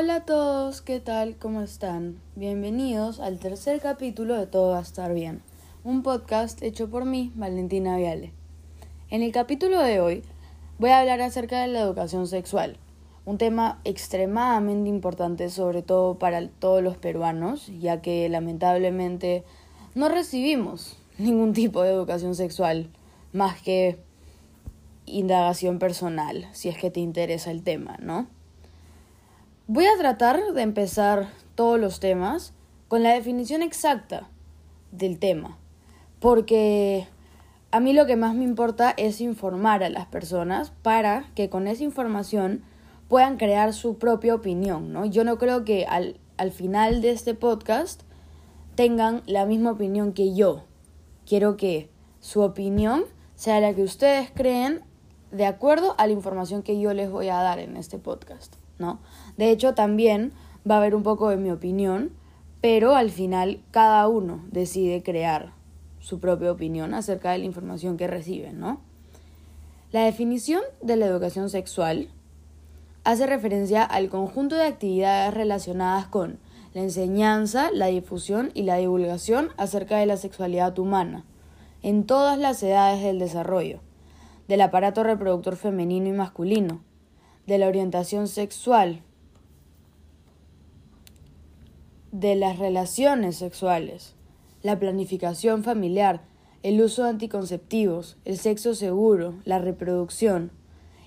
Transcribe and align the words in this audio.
Hola 0.00 0.14
a 0.14 0.24
todos, 0.24 0.80
¿qué 0.80 0.98
tal? 0.98 1.36
¿Cómo 1.36 1.60
están? 1.60 2.22
Bienvenidos 2.34 3.20
al 3.20 3.38
tercer 3.38 3.80
capítulo 3.80 4.34
de 4.34 4.46
Todo 4.46 4.70
va 4.70 4.78
a 4.78 4.82
estar 4.82 5.12
bien, 5.12 5.42
un 5.84 6.02
podcast 6.02 6.62
hecho 6.62 6.88
por 6.88 7.04
mí, 7.04 7.32
Valentina 7.34 7.98
Viale. 7.98 8.32
En 9.10 9.20
el 9.20 9.30
capítulo 9.30 9.78
de 9.82 10.00
hoy 10.00 10.22
voy 10.78 10.88
a 10.88 11.00
hablar 11.00 11.20
acerca 11.20 11.60
de 11.60 11.68
la 11.68 11.80
educación 11.80 12.26
sexual, 12.26 12.78
un 13.26 13.36
tema 13.36 13.82
extremadamente 13.84 14.88
importante 14.88 15.50
sobre 15.50 15.82
todo 15.82 16.18
para 16.18 16.48
todos 16.48 16.82
los 16.82 16.96
peruanos, 16.96 17.70
ya 17.78 18.00
que 18.00 18.26
lamentablemente 18.30 19.44
no 19.94 20.08
recibimos 20.08 20.96
ningún 21.18 21.52
tipo 21.52 21.82
de 21.82 21.90
educación 21.90 22.34
sexual 22.34 22.88
más 23.34 23.60
que 23.60 23.98
indagación 25.04 25.78
personal, 25.78 26.48
si 26.52 26.70
es 26.70 26.78
que 26.78 26.90
te 26.90 27.00
interesa 27.00 27.50
el 27.50 27.62
tema, 27.62 27.98
¿no? 28.00 28.39
Voy 29.72 29.84
a 29.84 29.96
tratar 29.96 30.52
de 30.52 30.62
empezar 30.62 31.28
todos 31.54 31.78
los 31.78 32.00
temas 32.00 32.54
con 32.88 33.04
la 33.04 33.12
definición 33.12 33.62
exacta 33.62 34.28
del 34.90 35.20
tema, 35.20 35.58
porque 36.18 37.06
a 37.70 37.78
mí 37.78 37.92
lo 37.92 38.04
que 38.04 38.16
más 38.16 38.34
me 38.34 38.42
importa 38.42 38.92
es 38.96 39.20
informar 39.20 39.84
a 39.84 39.88
las 39.88 40.06
personas 40.06 40.72
para 40.82 41.30
que 41.36 41.50
con 41.50 41.68
esa 41.68 41.84
información 41.84 42.64
puedan 43.06 43.36
crear 43.36 43.72
su 43.72 43.96
propia 43.96 44.34
opinión, 44.34 44.92
¿no? 44.92 45.06
Yo 45.06 45.22
no 45.22 45.38
creo 45.38 45.64
que 45.64 45.86
al, 45.86 46.18
al 46.36 46.50
final 46.50 47.00
de 47.00 47.12
este 47.12 47.34
podcast 47.34 48.02
tengan 48.74 49.22
la 49.26 49.46
misma 49.46 49.70
opinión 49.70 50.14
que 50.14 50.34
yo. 50.34 50.64
Quiero 51.26 51.56
que 51.56 51.90
su 52.18 52.40
opinión 52.40 53.04
sea 53.36 53.60
la 53.60 53.72
que 53.72 53.84
ustedes 53.84 54.32
creen 54.34 54.80
de 55.30 55.46
acuerdo 55.46 55.94
a 55.96 56.08
la 56.08 56.12
información 56.12 56.64
que 56.64 56.80
yo 56.80 56.92
les 56.92 57.08
voy 57.08 57.28
a 57.28 57.36
dar 57.36 57.60
en 57.60 57.76
este 57.76 57.98
podcast, 57.98 58.56
¿no? 58.80 58.98
De 59.36 59.50
hecho, 59.50 59.74
también 59.74 60.32
va 60.68 60.76
a 60.76 60.78
haber 60.78 60.94
un 60.94 61.02
poco 61.02 61.28
de 61.28 61.36
mi 61.36 61.50
opinión, 61.50 62.10
pero 62.60 62.94
al 62.94 63.10
final 63.10 63.60
cada 63.70 64.06
uno 64.08 64.44
decide 64.50 65.02
crear 65.02 65.52
su 66.00 66.18
propia 66.18 66.50
opinión 66.50 66.94
acerca 66.94 67.32
de 67.32 67.38
la 67.38 67.44
información 67.44 67.96
que 67.96 68.06
reciben, 68.06 68.58
¿no? 68.58 68.80
La 69.92 70.04
definición 70.04 70.62
de 70.82 70.96
la 70.96 71.06
educación 71.06 71.50
sexual 71.50 72.08
hace 73.04 73.26
referencia 73.26 73.82
al 73.82 74.08
conjunto 74.08 74.56
de 74.56 74.64
actividades 74.64 75.34
relacionadas 75.34 76.06
con 76.06 76.38
la 76.74 76.82
enseñanza, 76.82 77.70
la 77.72 77.86
difusión 77.86 78.50
y 78.54 78.62
la 78.62 78.76
divulgación 78.76 79.48
acerca 79.56 79.96
de 79.96 80.06
la 80.06 80.16
sexualidad 80.16 80.78
humana, 80.78 81.24
en 81.82 82.04
todas 82.04 82.38
las 82.38 82.62
edades 82.62 83.02
del 83.02 83.18
desarrollo, 83.18 83.80
del 84.48 84.60
aparato 84.60 85.02
reproductor 85.02 85.56
femenino 85.56 86.08
y 86.08 86.12
masculino, 86.12 86.80
de 87.50 87.58
la 87.58 87.66
orientación 87.66 88.28
sexual, 88.28 89.00
de 92.12 92.36
las 92.36 92.60
relaciones 92.60 93.34
sexuales, 93.34 94.14
la 94.62 94.78
planificación 94.78 95.64
familiar, 95.64 96.20
el 96.62 96.80
uso 96.80 97.02
de 97.02 97.10
anticonceptivos, 97.10 98.18
el 98.24 98.38
sexo 98.38 98.76
seguro, 98.76 99.34
la 99.44 99.58
reproducción, 99.58 100.52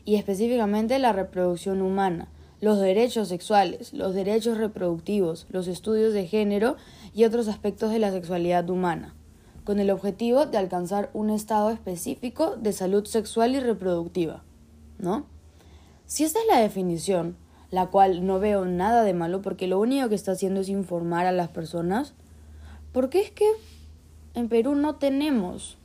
y 0.04 0.16
específicamente 0.16 1.00
la 1.00 1.14
reproducción 1.14 1.82
humana, 1.82 2.28
los 2.60 2.78
derechos 2.78 3.30
sexuales, 3.30 3.94
los 3.94 4.14
derechos 4.14 4.58
reproductivos, 4.58 5.48
los 5.50 5.70
estudios 5.70 6.12
de 6.12 6.28
género 6.28 6.76
y 7.14 7.24
otros 7.24 7.48
aspectos 7.48 7.90
de 7.90 8.00
la 8.00 8.12
sexualidad 8.12 8.70
humana 8.70 9.16
con 9.64 9.80
el 9.80 9.92
objetivo 9.92 10.46
de 10.46 10.58
alcanzar 10.58 11.10
un 11.14 11.30
estado 11.30 11.70
específico 11.70 12.58
de 12.58 12.74
salud 12.74 13.06
sexual 13.06 13.56
y 13.56 13.62
reproductiva, 13.62 14.44
¿no? 15.00 15.26
Si 16.14 16.24
esta 16.24 16.40
es 16.42 16.46
la 16.46 16.60
definición, 16.60 17.36
la 17.72 17.88
cual 17.88 18.28
no 18.28 18.38
veo 18.40 18.66
nada 18.66 19.02
de 19.04 19.16
malo 19.16 19.42
porque 19.42 19.66
lo 19.66 19.80
único 19.80 20.10
que 20.10 20.14
está 20.14 20.34
haciendo 20.34 20.62
es 20.62 20.70
informar 20.70 21.26
a 21.26 21.32
las 21.32 21.50
personas, 21.50 22.14
porque 22.92 23.20
es 23.20 23.32
que 23.32 23.50
en 24.36 24.48
Perú 24.48 24.76
no 24.76 24.98
tenemos 24.98 25.80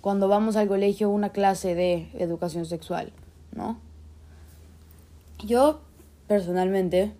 cuando 0.00 0.28
vamos 0.28 0.56
al 0.56 0.66
colegio 0.66 1.10
una 1.10 1.28
clase 1.28 1.74
de 1.74 2.08
educación 2.14 2.64
sexual, 2.64 3.12
¿no? 3.54 3.78
Yo 5.44 5.82
personalmente 6.26 7.12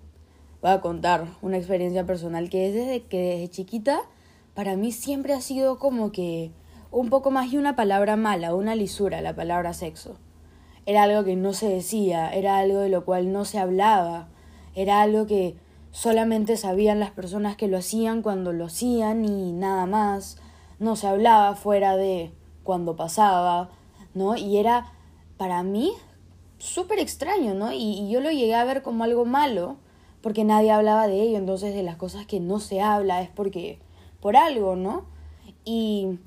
voy 0.63 0.71
a 0.71 0.81
contar 0.81 1.27
una 1.43 1.59
experiencia 1.59 2.07
personal 2.07 2.49
que 2.49 2.69
es 2.69 2.75
desde 2.75 3.03
que 3.03 3.19
desde 3.19 3.51
chiquita 3.51 4.01
para 4.55 4.77
mí 4.77 4.93
siempre 4.93 5.35
ha 5.35 5.43
sido 5.43 5.79
como 5.79 6.11
que 6.11 6.53
un 6.91 7.11
poco 7.11 7.31
más 7.31 7.51
de 7.51 7.59
una 7.59 7.77
palabra 7.77 8.17
mala, 8.17 8.55
una 8.55 8.75
lisura, 8.77 9.21
la 9.21 9.37
palabra 9.37 9.75
sexo. 9.75 10.17
Era 10.87 11.05
algo 11.05 11.25
que 11.25 11.37
no 11.37 11.53
se 11.53 11.69
decía, 11.69 12.31
era 12.31 12.59
algo 12.59 12.81
de 12.81 12.89
lo 12.89 13.05
cual 13.05 13.33
no 13.33 13.45
se 13.45 13.59
hablaba, 13.59 14.29
era 14.75 15.03
algo 15.03 15.27
que 15.27 15.57
solamente 15.91 16.57
sabían 16.57 17.01
las 17.01 17.11
personas 17.11 17.57
que 17.57 17.69
lo 17.69 17.79
hacían 17.79 18.23
cuando 18.23 18.53
lo 18.53 18.67
hacían 18.67 19.25
y 19.25 19.53
nada 19.53 19.87
más, 19.87 20.39
no 20.79 20.97
se 20.97 21.07
hablaba 21.07 21.55
fuera 21.55 21.97
de 21.97 22.33
cuando 22.63 22.97
pasaba, 22.97 23.71
¿no? 24.15 24.37
Y 24.37 24.57
era 24.57 24.93
para 25.37 25.63
mí 25.63 25.93
súper 26.59 26.99
extraño, 26.99 27.55
¿no? 27.55 27.73
Y, 27.73 28.01
y, 28.01 28.11
yo 28.11 28.21
lo 28.21 28.31
llegué 28.31 28.55
a 28.55 28.65
ver 28.65 28.83
como 28.83 29.05
algo 29.05 29.25
malo, 29.25 29.77
porque 30.23 30.45
nadie 30.45 30.71
hablaba 30.71 31.07
de 31.07 31.23
ello, 31.23 31.39
entonces 31.39 31.75
de 31.75 31.83
las 31.83 31.97
cosas 31.97 32.27
que 32.27 32.41
no 32.41 32.61
se 32.61 32.81
habla 32.81 33.23
es 33.23 33.31
porque 33.31 33.79
por 34.21 34.37
algo, 34.37 34.77
¿no? 34.77 35.07
Y, 35.65 36.19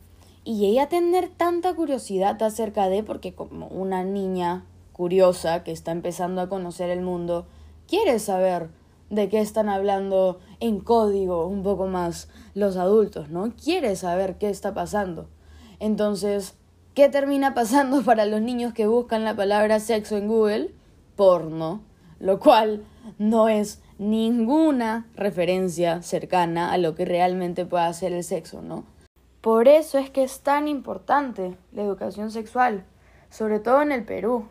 y 0.44 0.58
llegué 0.58 0.82
a 0.82 0.90
tener 0.90 1.30
tanta 1.30 1.74
curiosidad 1.74 2.42
acerca 2.44 2.90
de, 2.90 3.04
porque 3.04 3.34
como 3.34 3.68
una 3.68 4.04
niña 4.04 4.66
curiosa 4.92 5.64
que 5.64 5.72
está 5.72 5.92
empezando 5.92 6.42
a 6.42 6.50
conocer 6.50 6.90
el 6.90 7.02
mundo, 7.02 7.46
quiere 7.88 8.20
saber 8.20 8.70
de 9.10 9.30
qué 9.30 9.40
están 9.40 9.70
hablando 9.70 10.40
en 10.60 10.80
código 10.80 11.48
un 11.48 11.64
poco 11.64 11.88
más 11.88 12.30
los 12.56 12.78
adultos, 12.78 13.30
¿no? 13.30 13.54
Quiere 13.56 13.96
saber 13.96 14.38
qué 14.38 14.50
está 14.50 14.74
pasando. 14.74 15.28
Entonces, 15.80 16.56
¿qué 16.94 17.10
termina 17.10 17.54
pasando 17.54 18.02
para 18.06 18.26
los 18.26 18.42
niños 18.42 18.74
que 18.74 18.88
buscan 18.88 19.24
la 19.24 19.36
palabra 19.36 19.80
sexo 19.80 20.18
en 20.18 20.28
Google? 20.28 20.74
Porno, 21.16 21.82
lo 22.20 22.40
cual 22.40 22.84
no 23.20 23.50
es 23.50 23.82
ninguna 24.00 25.08
referencia 25.16 26.02
cercana 26.02 26.72
a 26.72 26.78
lo 26.78 26.96
que 26.96 27.06
realmente 27.06 27.66
pueda 27.66 27.92
ser 27.94 28.14
el 28.14 28.24
sexo, 28.24 28.62
¿no? 28.62 28.84
Por 29.44 29.68
eso 29.68 29.98
es 29.98 30.10
que 30.10 30.24
es 30.24 30.40
tan 30.40 30.70
importante 30.70 31.58
la 31.74 31.84
educación 31.84 32.32
sexual, 32.32 32.86
sobre 33.30 33.60
todo 33.60 33.82
en 33.82 33.92
el 33.92 34.06
Perú, 34.06 34.48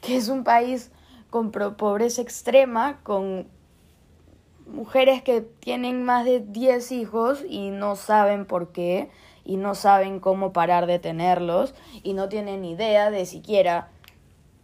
que 0.00 0.16
es 0.16 0.30
un 0.30 0.42
país 0.42 0.90
con 1.28 1.52
pobreza 1.52 2.22
extrema, 2.22 2.98
con 3.02 3.46
mujeres 4.66 5.22
que 5.22 5.42
tienen 5.42 6.02
más 6.02 6.24
de 6.24 6.40
10 6.40 6.92
hijos 6.92 7.44
y 7.46 7.68
no 7.68 7.94
saben 7.94 8.46
por 8.46 8.72
qué, 8.72 9.10
y 9.44 9.58
no 9.58 9.74
saben 9.74 10.18
cómo 10.18 10.54
parar 10.54 10.86
de 10.86 10.98
tenerlos, 10.98 11.74
y 12.02 12.14
no 12.14 12.30
tienen 12.30 12.64
idea 12.64 13.10
de 13.10 13.26
siquiera 13.26 13.90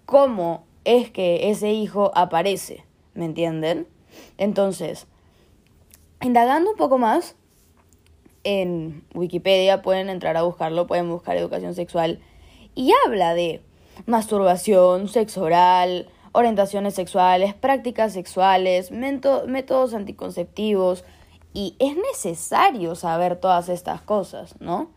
cómo 0.06 0.64
es 0.84 1.10
que 1.10 1.50
ese 1.50 1.72
hijo 1.72 2.10
aparece. 2.14 2.86
¿me 3.12 3.24
entienden? 3.24 3.88
Entonces, 4.38 5.06
indagando 6.22 6.70
un 6.70 6.76
poco 6.76 6.98
más, 6.98 7.34
en 8.47 9.05
Wikipedia 9.12 9.83
pueden 9.83 10.09
entrar 10.09 10.37
a 10.37 10.43
buscarlo, 10.43 10.87
pueden 10.87 11.11
buscar 11.11 11.37
educación 11.37 11.75
sexual 11.75 12.21
y 12.77 12.93
habla 13.05 13.34
de 13.34 13.61
masturbación, 14.07 15.09
sexo 15.09 15.43
oral, 15.43 16.09
orientaciones 16.31 16.95
sexuales, 16.95 17.55
prácticas 17.55 18.12
sexuales, 18.12 18.93
métodos 18.93 19.95
anticonceptivos 19.95 21.05
y 21.55 21.75
es 21.81 21.97
necesario 21.97 22.95
saber 22.95 23.34
todas 23.34 23.69
estas 23.69 24.01
cosas, 24.01 24.55
¿no? 24.61 24.91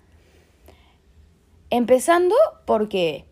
Empezando 1.72 2.36
porque 2.66 3.26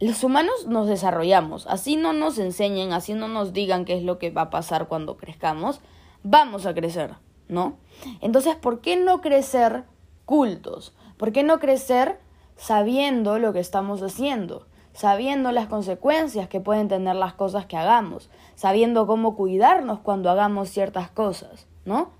los 0.00 0.22
humanos 0.22 0.66
nos 0.66 0.86
desarrollamos, 0.86 1.66
así 1.66 1.96
no 1.96 2.12
nos 2.12 2.36
enseñen, 2.36 2.92
así 2.92 3.14
no 3.14 3.26
nos 3.26 3.54
digan 3.54 3.86
qué 3.86 3.94
es 3.94 4.02
lo 4.02 4.18
que 4.18 4.30
va 4.30 4.42
a 4.42 4.50
pasar 4.50 4.86
cuando 4.86 5.16
crezcamos, 5.16 5.80
vamos 6.22 6.66
a 6.66 6.74
crecer, 6.74 7.14
¿no? 7.52 7.76
Entonces, 8.20 8.56
¿por 8.56 8.80
qué 8.80 8.96
no 8.96 9.20
crecer 9.20 9.84
cultos? 10.24 10.94
¿Por 11.18 11.32
qué 11.32 11.42
no 11.42 11.60
crecer 11.60 12.18
sabiendo 12.56 13.38
lo 13.38 13.52
que 13.52 13.60
estamos 13.60 14.02
haciendo? 14.02 14.66
Sabiendo 14.94 15.52
las 15.52 15.66
consecuencias 15.68 16.48
que 16.48 16.60
pueden 16.60 16.88
tener 16.88 17.14
las 17.14 17.34
cosas 17.34 17.66
que 17.66 17.76
hagamos, 17.76 18.30
sabiendo 18.56 19.06
cómo 19.06 19.36
cuidarnos 19.36 20.00
cuando 20.00 20.30
hagamos 20.30 20.70
ciertas 20.70 21.10
cosas, 21.10 21.66
¿no? 21.84 22.10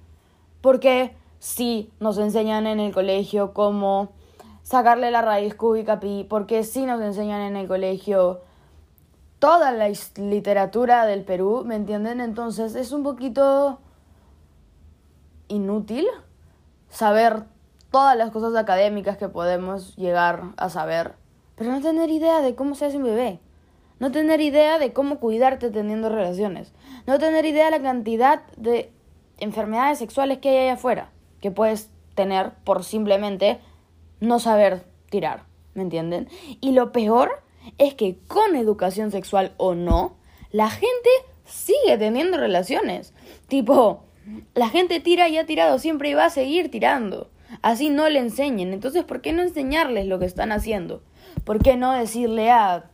Porque 0.60 1.16
si 1.38 1.90
nos 1.98 2.18
enseñan 2.18 2.66
en 2.66 2.78
el 2.78 2.92
colegio 2.92 3.52
cómo 3.52 4.10
sacarle 4.62 5.10
la 5.10 5.22
raíz 5.22 5.54
cúbica 5.54 5.98
pi, 5.98 6.24
porque 6.28 6.62
si 6.62 6.86
nos 6.86 7.00
enseñan 7.00 7.40
en 7.40 7.56
el 7.56 7.66
colegio 7.66 8.40
toda 9.38 9.72
la 9.72 9.90
literatura 10.16 11.04
del 11.04 11.24
Perú, 11.24 11.64
¿me 11.66 11.74
entienden? 11.74 12.20
Entonces 12.20 12.76
es 12.76 12.92
un 12.92 13.02
poquito 13.02 13.80
inútil 15.52 16.06
saber 16.88 17.44
todas 17.90 18.16
las 18.16 18.30
cosas 18.30 18.56
académicas 18.56 19.18
que 19.18 19.28
podemos 19.28 19.94
llegar 19.96 20.42
a 20.56 20.68
saber, 20.70 21.14
pero 21.56 21.70
no 21.70 21.80
tener 21.80 22.10
idea 22.10 22.40
de 22.40 22.54
cómo 22.54 22.74
se 22.74 22.86
hace 22.86 22.96
un 22.96 23.04
bebé, 23.04 23.38
no 23.98 24.10
tener 24.10 24.40
idea 24.40 24.78
de 24.78 24.92
cómo 24.92 25.20
cuidarte 25.20 25.70
teniendo 25.70 26.08
relaciones, 26.08 26.72
no 27.06 27.18
tener 27.18 27.44
idea 27.44 27.66
de 27.66 27.70
la 27.70 27.82
cantidad 27.82 28.42
de 28.56 28.90
enfermedades 29.38 29.98
sexuales 29.98 30.38
que 30.38 30.48
hay 30.48 30.56
allá 30.64 30.72
afuera, 30.74 31.10
que 31.40 31.50
puedes 31.50 31.90
tener 32.14 32.52
por 32.64 32.82
simplemente 32.84 33.60
no 34.20 34.38
saber 34.38 34.84
tirar, 35.10 35.44
¿me 35.74 35.82
entienden? 35.82 36.28
Y 36.60 36.72
lo 36.72 36.92
peor 36.92 37.42
es 37.78 37.94
que 37.94 38.18
con 38.26 38.56
educación 38.56 39.10
sexual 39.10 39.52
o 39.56 39.74
no, 39.74 40.16
la 40.50 40.70
gente 40.70 41.10
sigue 41.44 41.98
teniendo 41.98 42.38
relaciones. 42.38 43.12
Tipo, 43.48 44.04
la 44.54 44.68
gente 44.68 45.00
tira 45.00 45.28
y 45.28 45.38
ha 45.38 45.46
tirado 45.46 45.78
siempre 45.78 46.10
y 46.10 46.14
va 46.14 46.26
a 46.26 46.30
seguir 46.30 46.70
tirando. 46.70 47.30
Así 47.60 47.90
no 47.90 48.08
le 48.08 48.18
enseñen. 48.18 48.72
Entonces, 48.72 49.04
¿por 49.04 49.20
qué 49.20 49.32
no 49.32 49.42
enseñarles 49.42 50.06
lo 50.06 50.18
que 50.18 50.24
están 50.24 50.52
haciendo? 50.52 51.02
¿Por 51.44 51.62
qué 51.62 51.76
no 51.76 51.92
decirle 51.92 52.50
a 52.50 52.90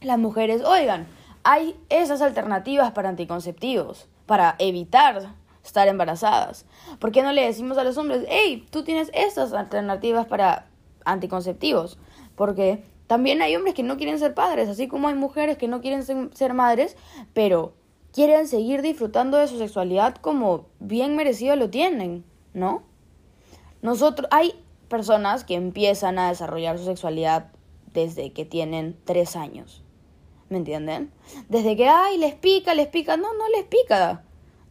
las 0.00 0.18
mujeres, 0.18 0.62
oigan, 0.62 1.06
hay 1.42 1.76
esas 1.88 2.22
alternativas 2.22 2.92
para 2.92 3.08
anticonceptivos, 3.08 4.08
para 4.26 4.56
evitar 4.58 5.34
estar 5.64 5.88
embarazadas? 5.88 6.64
¿Por 6.98 7.12
qué 7.12 7.22
no 7.22 7.32
le 7.32 7.44
decimos 7.44 7.76
a 7.78 7.84
los 7.84 7.98
hombres, 7.98 8.24
hey, 8.28 8.66
tú 8.70 8.84
tienes 8.84 9.10
estas 9.14 9.52
alternativas 9.52 10.26
para 10.26 10.66
anticonceptivos? 11.04 11.98
Porque 12.34 12.84
también 13.06 13.42
hay 13.42 13.54
hombres 13.56 13.74
que 13.74 13.82
no 13.82 13.96
quieren 13.96 14.18
ser 14.18 14.34
padres, 14.34 14.68
así 14.68 14.88
como 14.88 15.08
hay 15.08 15.14
mujeres 15.14 15.58
que 15.58 15.68
no 15.68 15.80
quieren 15.80 16.02
ser 16.04 16.54
madres, 16.54 16.96
pero 17.32 17.74
quieren 18.16 18.48
seguir 18.48 18.80
disfrutando 18.80 19.36
de 19.36 19.46
su 19.46 19.58
sexualidad 19.58 20.14
como 20.14 20.68
bien 20.80 21.16
merecido 21.16 21.54
lo 21.54 21.68
tienen, 21.68 22.24
¿no? 22.54 22.82
Nosotros, 23.82 24.26
hay 24.30 24.54
personas 24.88 25.44
que 25.44 25.54
empiezan 25.54 26.18
a 26.18 26.30
desarrollar 26.30 26.78
su 26.78 26.86
sexualidad 26.86 27.52
desde 27.92 28.32
que 28.32 28.46
tienen 28.46 28.96
tres 29.04 29.36
años. 29.36 29.82
¿Me 30.48 30.56
entienden? 30.56 31.12
Desde 31.50 31.76
que, 31.76 31.90
ay, 31.90 32.16
les 32.16 32.34
pica, 32.34 32.72
les 32.72 32.86
pica. 32.86 33.18
No, 33.18 33.34
no 33.34 33.50
les 33.50 33.64
pica. 33.64 34.24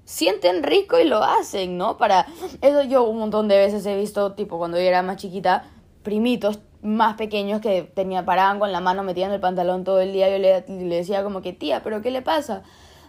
Sienten 0.05 0.63
rico 0.63 0.97
y 0.97 1.03
lo 1.03 1.23
hacen, 1.23 1.77
¿no? 1.77 1.97
Para 1.97 2.25
eso 2.63 2.81
yo 2.81 3.03
un 3.03 3.19
montón 3.19 3.47
de 3.47 3.59
veces 3.59 3.85
he 3.85 3.95
visto, 3.95 4.33
tipo, 4.33 4.57
cuando 4.57 4.77
yo 4.77 4.83
era 4.83 5.03
más 5.03 5.17
chiquita, 5.17 5.69
primitos 6.01 6.61
más 6.81 7.15
pequeños 7.15 7.61
que 7.61 7.83
tenía 7.83 8.25
paraban 8.25 8.57
con 8.57 8.71
la 8.71 8.79
mano 8.79 9.03
metida 9.03 9.27
en 9.27 9.33
el 9.33 9.39
pantalón 9.39 9.83
todo 9.83 9.99
el 9.99 10.13
día. 10.13 10.31
Yo 10.31 10.39
le, 10.39 10.65
le 10.67 10.95
decía 10.95 11.23
como 11.23 11.43
que, 11.43 11.53
tía, 11.53 11.83
¿pero 11.83 12.01
qué 12.01 12.09
le 12.09 12.23
pasa? 12.23 12.63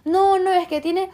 No, 0.07 0.39
no, 0.39 0.51
es 0.53 0.69
que 0.69 0.79
tiene 0.79 1.09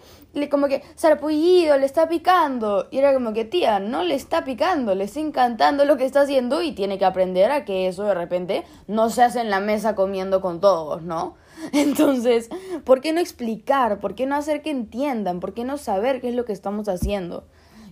como 0.51 0.67
que 0.67 0.83
sarpullido, 0.95 1.77
le 1.77 1.85
está 1.85 2.07
picando. 2.07 2.87
Y 2.91 2.99
era 2.99 3.13
como 3.13 3.33
que, 3.33 3.43
tía, 3.43 3.79
no 3.79 4.03
le 4.03 4.13
está 4.13 4.43
picando, 4.43 4.93
le 4.93 5.05
está 5.05 5.19
encantando 5.19 5.83
lo 5.85 5.97
que 5.97 6.05
está 6.05 6.21
haciendo 6.21 6.61
y 6.61 6.73
tiene 6.73 6.99
que 6.99 7.05
aprender 7.05 7.49
a 7.49 7.65
que 7.65 7.87
eso 7.87 8.03
de 8.03 8.13
repente 8.13 8.63
no 8.87 9.09
se 9.09 9.23
hace 9.23 9.41
en 9.41 9.49
la 9.49 9.59
mesa 9.59 9.95
comiendo 9.95 10.41
con 10.41 10.59
todos, 10.59 11.01
¿no? 11.01 11.35
Entonces, 11.73 12.49
¿por 12.83 13.01
qué 13.01 13.13
no 13.13 13.19
explicar? 13.19 13.99
¿Por 13.99 14.13
qué 14.13 14.27
no 14.27 14.35
hacer 14.35 14.61
que 14.61 14.69
entiendan? 14.69 15.39
¿Por 15.39 15.55
qué 15.55 15.63
no 15.63 15.79
saber 15.79 16.21
qué 16.21 16.29
es 16.29 16.35
lo 16.35 16.45
que 16.45 16.53
estamos 16.53 16.87
haciendo? 16.87 17.45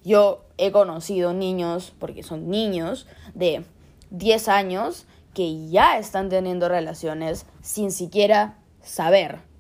Yo 0.04 0.46
he 0.58 0.72
conocido 0.72 1.34
niños, 1.34 1.94
porque 1.98 2.22
son 2.22 2.50
niños, 2.50 3.08
de 3.34 3.64
10 4.12 4.48
años 4.50 5.08
que 5.34 5.68
ya 5.68 5.98
están 5.98 6.30
teniendo 6.30 6.70
relaciones 6.70 7.48
sin 7.62 7.92
siquiera 7.92 8.58
saber 8.82 9.51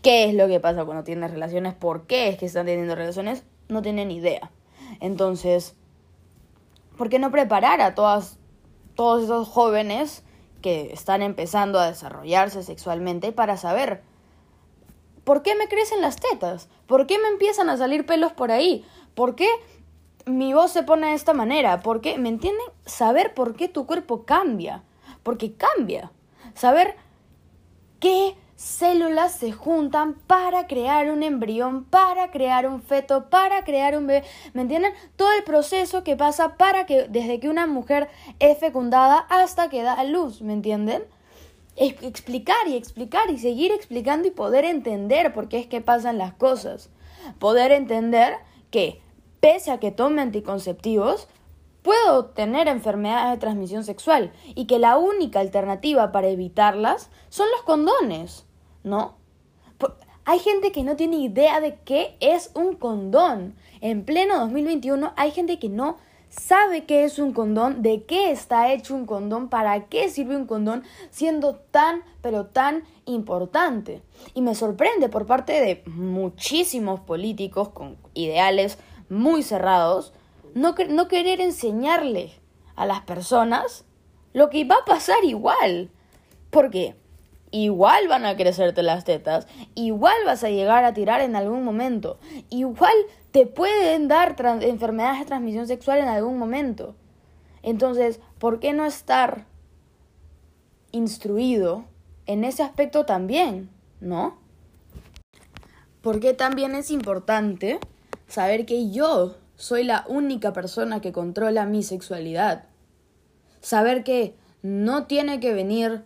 qué 0.00 0.24
es 0.24 0.34
lo 0.34 0.48
que 0.48 0.60
pasa 0.60 0.84
cuando 0.84 1.04
tienes 1.04 1.30
relaciones, 1.30 1.74
por 1.74 2.06
qué 2.06 2.28
es 2.28 2.38
que 2.38 2.46
están 2.46 2.66
teniendo 2.66 2.94
relaciones, 2.94 3.44
no 3.68 3.82
tienen 3.82 4.10
idea. 4.10 4.50
Entonces, 5.00 5.74
¿por 6.96 7.08
qué 7.08 7.18
no 7.18 7.30
preparar 7.30 7.80
a 7.80 7.94
todas, 7.94 8.38
todos 8.94 9.24
esos 9.24 9.48
jóvenes 9.48 10.24
que 10.60 10.92
están 10.92 11.22
empezando 11.22 11.78
a 11.78 11.88
desarrollarse 11.88 12.62
sexualmente 12.62 13.32
para 13.32 13.56
saber 13.56 14.02
por 15.24 15.42
qué 15.42 15.54
me 15.54 15.68
crecen 15.68 16.00
las 16.00 16.16
tetas? 16.16 16.68
¿Por 16.86 17.06
qué 17.06 17.18
me 17.18 17.28
empiezan 17.28 17.68
a 17.68 17.76
salir 17.76 18.06
pelos 18.06 18.32
por 18.32 18.50
ahí? 18.50 18.84
¿Por 19.14 19.34
qué 19.34 19.48
mi 20.26 20.54
voz 20.54 20.70
se 20.70 20.82
pone 20.82 21.08
de 21.08 21.14
esta 21.14 21.32
manera? 21.32 21.82
¿Por 21.82 22.00
qué? 22.00 22.18
¿Me 22.18 22.28
entienden? 22.28 22.66
Saber 22.86 23.34
por 23.34 23.54
qué 23.56 23.68
tu 23.68 23.86
cuerpo 23.86 24.24
cambia. 24.24 24.82
Porque 25.22 25.54
cambia. 25.54 26.12
Saber 26.54 26.96
qué 28.00 28.36
células 28.62 29.32
se 29.32 29.50
juntan 29.50 30.14
para 30.14 30.68
crear 30.68 31.10
un 31.10 31.24
embrión, 31.24 31.84
para 31.84 32.30
crear 32.30 32.68
un 32.68 32.80
feto, 32.80 33.28
para 33.28 33.64
crear 33.64 33.96
un 33.96 34.06
bebé. 34.06 34.24
¿Me 34.54 34.62
entienden? 34.62 34.92
Todo 35.16 35.32
el 35.32 35.42
proceso 35.42 36.04
que 36.04 36.16
pasa 36.16 36.56
para 36.56 36.86
que 36.86 37.08
desde 37.08 37.40
que 37.40 37.48
una 37.48 37.66
mujer 37.66 38.08
es 38.38 38.58
fecundada 38.58 39.18
hasta 39.28 39.68
que 39.68 39.82
da 39.82 39.94
a 39.94 40.04
luz, 40.04 40.42
¿me 40.42 40.52
entienden? 40.52 41.02
explicar 41.74 42.68
y 42.68 42.76
explicar 42.76 43.30
y 43.30 43.38
seguir 43.38 43.72
explicando 43.72 44.28
y 44.28 44.30
poder 44.30 44.66
entender 44.66 45.32
por 45.32 45.48
qué 45.48 45.58
es 45.58 45.66
que 45.66 45.80
pasan 45.80 46.18
las 46.18 46.34
cosas. 46.34 46.90
Poder 47.38 47.72
entender 47.72 48.34
que 48.70 49.00
pese 49.40 49.70
a 49.70 49.80
que 49.80 49.90
tome 49.90 50.20
anticonceptivos, 50.20 51.28
puedo 51.82 52.26
tener 52.26 52.68
enfermedades 52.68 53.32
de 53.32 53.40
transmisión 53.40 53.84
sexual 53.84 54.32
y 54.54 54.66
que 54.66 54.78
la 54.78 54.98
única 54.98 55.40
alternativa 55.40 56.12
para 56.12 56.28
evitarlas 56.28 57.10
son 57.30 57.48
los 57.50 57.62
condones. 57.62 58.44
¿No? 58.84 59.16
hay 60.24 60.38
gente 60.38 60.70
que 60.70 60.84
no 60.84 60.94
tiene 60.94 61.16
idea 61.16 61.60
de 61.60 61.78
qué 61.84 62.16
es 62.20 62.50
un 62.54 62.76
condón. 62.76 63.56
En 63.80 64.04
pleno 64.04 64.38
2021 64.38 65.12
hay 65.16 65.32
gente 65.32 65.58
que 65.58 65.68
no 65.68 65.96
sabe 66.28 66.84
qué 66.84 67.04
es 67.04 67.18
un 67.18 67.32
condón, 67.32 67.82
de 67.82 68.04
qué 68.04 68.30
está 68.30 68.72
hecho 68.72 68.94
un 68.94 69.04
condón, 69.04 69.48
para 69.48 69.86
qué 69.86 70.08
sirve 70.08 70.36
un 70.36 70.46
condón, 70.46 70.84
siendo 71.10 71.56
tan, 71.56 72.02
pero 72.22 72.46
tan 72.46 72.84
importante. 73.04 74.02
Y 74.34 74.42
me 74.42 74.54
sorprende 74.54 75.08
por 75.08 75.26
parte 75.26 75.52
de 75.60 75.82
muchísimos 75.86 77.00
políticos 77.00 77.70
con 77.70 77.96
ideales 78.14 78.78
muy 79.08 79.42
cerrados, 79.42 80.14
no, 80.54 80.74
querer 80.74 81.40
enseñarle 81.40 82.32
a 82.76 82.86
las 82.86 83.00
personas 83.02 83.84
lo 84.32 84.50
que 84.50 84.64
va 84.64 84.76
a 84.76 84.84
pasar 84.84 85.24
igual. 85.24 85.90
Porque 86.50 86.94
igual 87.52 88.08
van 88.08 88.24
a 88.26 88.36
crecerte 88.36 88.82
las 88.82 89.04
tetas, 89.04 89.46
igual 89.76 90.16
vas 90.26 90.42
a 90.42 90.50
llegar 90.50 90.84
a 90.84 90.94
tirar 90.94 91.20
en 91.20 91.36
algún 91.36 91.64
momento, 91.64 92.18
igual 92.50 92.94
te 93.30 93.46
pueden 93.46 94.08
dar 94.08 94.34
enfermedades 94.62 95.20
de 95.20 95.26
transmisión 95.26 95.68
sexual 95.68 96.00
en 96.00 96.08
algún 96.08 96.38
momento. 96.38 96.96
Entonces, 97.62 98.20
¿por 98.38 98.58
qué 98.58 98.72
no 98.72 98.84
estar 98.84 99.46
instruido 100.90 101.84
en 102.26 102.44
ese 102.44 102.62
aspecto 102.62 103.06
también? 103.06 103.70
¿No? 104.00 104.38
Porque 106.00 106.34
también 106.34 106.74
es 106.74 106.90
importante 106.90 107.78
saber 108.26 108.66
que 108.66 108.90
yo 108.90 109.36
soy 109.56 109.84
la 109.84 110.04
única 110.08 110.52
persona 110.52 111.00
que 111.00 111.12
controla 111.12 111.66
mi 111.66 111.82
sexualidad. 111.82 112.64
Saber 113.60 114.02
que 114.02 114.34
no 114.62 115.06
tiene 115.06 115.38
que 115.38 115.54
venir 115.54 116.04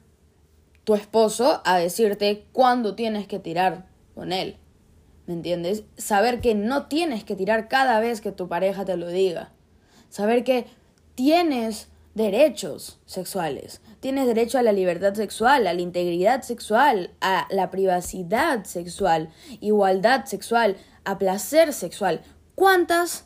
tu 0.87 0.95
esposo 0.95 1.63
a 1.65 1.79
decirte 1.79 2.47
cuándo 2.53 2.95
tienes 2.95 3.27
que 3.27 3.41
tirar 3.41 3.87
con 4.15 4.33
él. 4.33 4.57
¿Me 5.27 5.35
entiendes? 5.35 5.83
Saber 5.97 6.41
que 6.41 6.55
no 6.55 6.87
tienes 6.87 7.25
que 7.25 7.35
tirar 7.35 7.67
cada 7.67 7.99
vez 7.99 8.21
que 8.21 8.31
tu 8.31 8.47
pareja 8.47 8.85
te 8.85 8.97
lo 8.97 9.09
diga. 9.09 9.51
Saber 10.11 10.45
que 10.45 10.69
tienes 11.17 11.89
derechos 12.15 13.01
sexuales. 13.05 13.81
Tienes 13.99 14.29
derecho 14.29 14.59
a 14.59 14.63
la 14.63 14.71
libertad 14.71 15.15
sexual, 15.15 15.67
a 15.67 15.75
la 15.75 15.81
integridad 15.81 16.43
sexual, 16.43 17.11
a 17.21 17.49
la 17.51 17.73
privacidad 17.73 18.63
sexual, 18.63 19.31
igualdad 19.61 20.27
sexual, 20.27 20.77
a 21.05 21.19
placer 21.19 21.73
sexual. 21.73 22.21
¿Cuántas, 22.55 23.25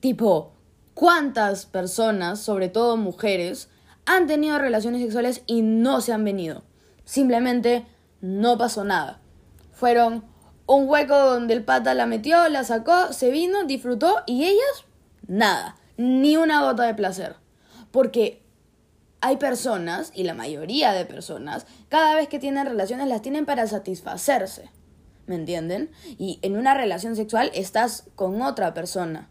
tipo, 0.00 0.52
cuántas 0.92 1.64
personas, 1.64 2.38
sobre 2.38 2.68
todo 2.68 2.98
mujeres, 2.98 3.70
han 4.04 4.26
tenido 4.26 4.58
relaciones 4.58 5.00
sexuales 5.00 5.42
y 5.46 5.62
no 5.62 6.02
se 6.02 6.12
han 6.12 6.22
venido? 6.22 6.67
Simplemente 7.08 7.86
no 8.20 8.58
pasó 8.58 8.84
nada. 8.84 9.18
Fueron 9.72 10.26
un 10.66 10.86
hueco 10.86 11.16
donde 11.16 11.54
el 11.54 11.64
pata 11.64 11.94
la 11.94 12.04
metió, 12.04 12.46
la 12.50 12.64
sacó, 12.64 13.14
se 13.14 13.30
vino, 13.30 13.64
disfrutó 13.64 14.16
y 14.26 14.44
ellas 14.44 14.84
nada, 15.26 15.78
ni 15.96 16.36
una 16.36 16.62
gota 16.64 16.82
de 16.82 16.92
placer. 16.92 17.36
Porque 17.92 18.42
hay 19.22 19.38
personas, 19.38 20.12
y 20.14 20.24
la 20.24 20.34
mayoría 20.34 20.92
de 20.92 21.06
personas, 21.06 21.66
cada 21.88 22.14
vez 22.14 22.28
que 22.28 22.38
tienen 22.38 22.66
relaciones 22.66 23.08
las 23.08 23.22
tienen 23.22 23.46
para 23.46 23.66
satisfacerse. 23.66 24.70
¿Me 25.24 25.36
entienden? 25.36 25.90
Y 26.18 26.38
en 26.42 26.58
una 26.58 26.74
relación 26.74 27.16
sexual 27.16 27.50
estás 27.54 28.04
con 28.16 28.42
otra 28.42 28.74
persona. 28.74 29.30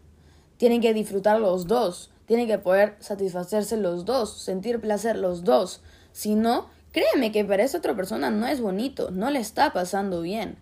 Tienen 0.56 0.80
que 0.80 0.94
disfrutar 0.94 1.38
los 1.38 1.68
dos. 1.68 2.10
Tienen 2.26 2.48
que 2.48 2.58
poder 2.58 2.96
satisfacerse 2.98 3.76
los 3.76 4.04
dos, 4.04 4.36
sentir 4.36 4.80
placer 4.80 5.16
los 5.16 5.44
dos. 5.44 5.80
Si 6.10 6.34
no, 6.34 6.70
Créeme 6.92 7.32
que 7.32 7.44
para 7.44 7.64
esa 7.64 7.78
otra 7.78 7.94
persona 7.94 8.30
no 8.30 8.46
es 8.46 8.60
bonito, 8.60 9.10
no 9.10 9.30
le 9.30 9.40
está 9.40 9.72
pasando 9.72 10.22
bien. 10.22 10.56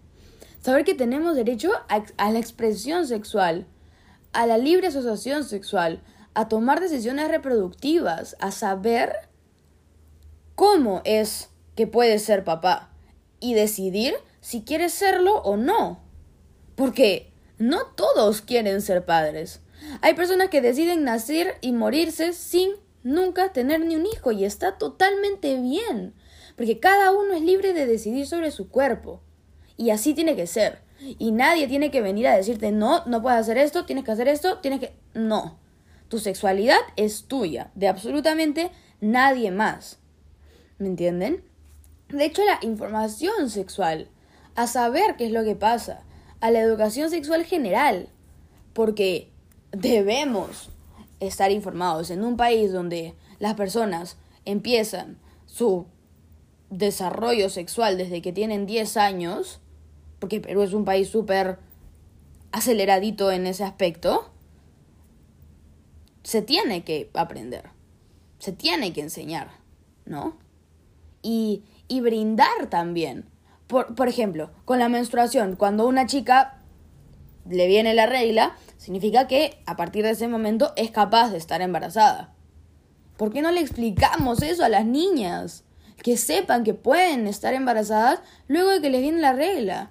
Saber 0.60 0.84
que 0.84 0.94
tenemos 0.94 1.36
derecho 1.36 1.70
a, 1.88 2.30
la 2.30 2.38
expresión 2.38 3.06
sexual, 3.06 3.66
a 4.32 4.46
la 4.46 4.58
libre 4.58 4.88
asociación 4.88 5.44
sexual, 5.44 6.02
a 6.34 6.48
tomar 6.48 6.80
decisiones 6.80 7.28
reproductivas, 7.28 8.36
a 8.40 8.50
saber 8.50 9.12
cómo 10.54 11.02
es 11.04 11.50
que 11.76 11.86
puede 11.86 12.18
ser 12.18 12.44
papá. 12.44 12.90
y 13.38 13.52
decidir 13.52 14.14
si 14.40 14.62
quieres 14.62 14.94
serlo 14.94 15.42
o 15.42 15.56
no. 15.56 16.00
Porque 16.74 17.32
no 17.58 17.86
todos 17.94 18.40
quieren 18.40 18.80
ser 18.80 19.04
padres. 19.04 19.60
Hay 20.00 20.14
personas 20.14 20.48
que 20.48 20.62
deciden 20.62 21.04
nacer 21.04 21.58
y 21.60 21.72
morirse 21.72 22.32
sin 22.32 22.70
nunca 23.06 23.52
tener 23.52 23.80
ni 23.80 23.94
un 23.94 24.04
hijo 24.04 24.32
y 24.32 24.44
está 24.44 24.78
totalmente 24.78 25.58
bien, 25.60 26.12
porque 26.56 26.80
cada 26.80 27.12
uno 27.12 27.34
es 27.34 27.42
libre 27.42 27.72
de 27.72 27.86
decidir 27.86 28.26
sobre 28.26 28.50
su 28.50 28.68
cuerpo. 28.68 29.22
Y 29.76 29.90
así 29.90 30.12
tiene 30.12 30.34
que 30.34 30.46
ser. 30.46 30.80
Y 31.00 31.30
nadie 31.30 31.68
tiene 31.68 31.90
que 31.90 32.00
venir 32.00 32.26
a 32.26 32.36
decirte, 32.36 32.72
no, 32.72 33.04
no 33.06 33.22
puedes 33.22 33.38
hacer 33.38 33.58
esto, 33.58 33.84
tienes 33.84 34.04
que 34.04 34.10
hacer 34.10 34.28
esto, 34.28 34.58
tienes 34.58 34.80
que... 34.80 34.94
No. 35.14 35.58
Tu 36.08 36.18
sexualidad 36.18 36.80
es 36.96 37.24
tuya, 37.24 37.70
de 37.74 37.88
absolutamente 37.88 38.70
nadie 39.00 39.50
más. 39.50 39.98
¿Me 40.78 40.88
entienden? 40.88 41.44
De 42.08 42.24
hecho, 42.24 42.42
la 42.44 42.58
información 42.62 43.50
sexual, 43.50 44.08
a 44.54 44.66
saber 44.66 45.16
qué 45.16 45.26
es 45.26 45.32
lo 45.32 45.44
que 45.44 45.54
pasa, 45.54 46.04
a 46.40 46.50
la 46.50 46.60
educación 46.60 47.10
sexual 47.10 47.44
general, 47.44 48.08
porque 48.72 49.30
debemos 49.72 50.70
estar 51.20 51.50
informados 51.50 52.10
en 52.10 52.22
un 52.24 52.36
país 52.36 52.72
donde 52.72 53.14
las 53.38 53.54
personas 53.54 54.16
empiezan 54.44 55.18
su 55.46 55.86
desarrollo 56.70 57.48
sexual 57.48 57.96
desde 57.96 58.22
que 58.22 58.32
tienen 58.32 58.66
10 58.66 58.96
años, 58.96 59.60
porque 60.18 60.40
Perú 60.40 60.62
es 60.62 60.72
un 60.72 60.84
país 60.84 61.08
súper 61.08 61.58
aceleradito 62.52 63.30
en 63.30 63.46
ese 63.46 63.64
aspecto, 63.64 64.30
se 66.22 66.42
tiene 66.42 66.82
que 66.84 67.10
aprender, 67.14 67.70
se 68.38 68.52
tiene 68.52 68.92
que 68.92 69.02
enseñar, 69.02 69.50
¿no? 70.04 70.36
Y, 71.22 71.62
y 71.88 72.00
brindar 72.00 72.68
también. 72.68 73.26
Por, 73.66 73.94
por 73.94 74.08
ejemplo, 74.08 74.50
con 74.64 74.78
la 74.78 74.88
menstruación, 74.88 75.56
cuando 75.56 75.86
una 75.86 76.06
chica 76.06 76.62
le 77.48 77.66
viene 77.66 77.94
la 77.94 78.06
regla, 78.06 78.56
significa 78.76 79.26
que 79.26 79.62
a 79.66 79.76
partir 79.76 80.04
de 80.04 80.10
ese 80.10 80.28
momento 80.28 80.72
es 80.76 80.90
capaz 80.90 81.30
de 81.30 81.38
estar 81.38 81.62
embarazada. 81.62 82.34
¿Por 83.16 83.32
qué 83.32 83.42
no 83.42 83.50
le 83.50 83.60
explicamos 83.60 84.42
eso 84.42 84.64
a 84.64 84.68
las 84.68 84.84
niñas? 84.84 85.64
Que 86.02 86.16
sepan 86.16 86.64
que 86.64 86.74
pueden 86.74 87.26
estar 87.26 87.54
embarazadas 87.54 88.20
luego 88.46 88.70
de 88.70 88.80
que 88.80 88.90
les 88.90 89.00
viene 89.00 89.20
la 89.20 89.32
regla. 89.32 89.90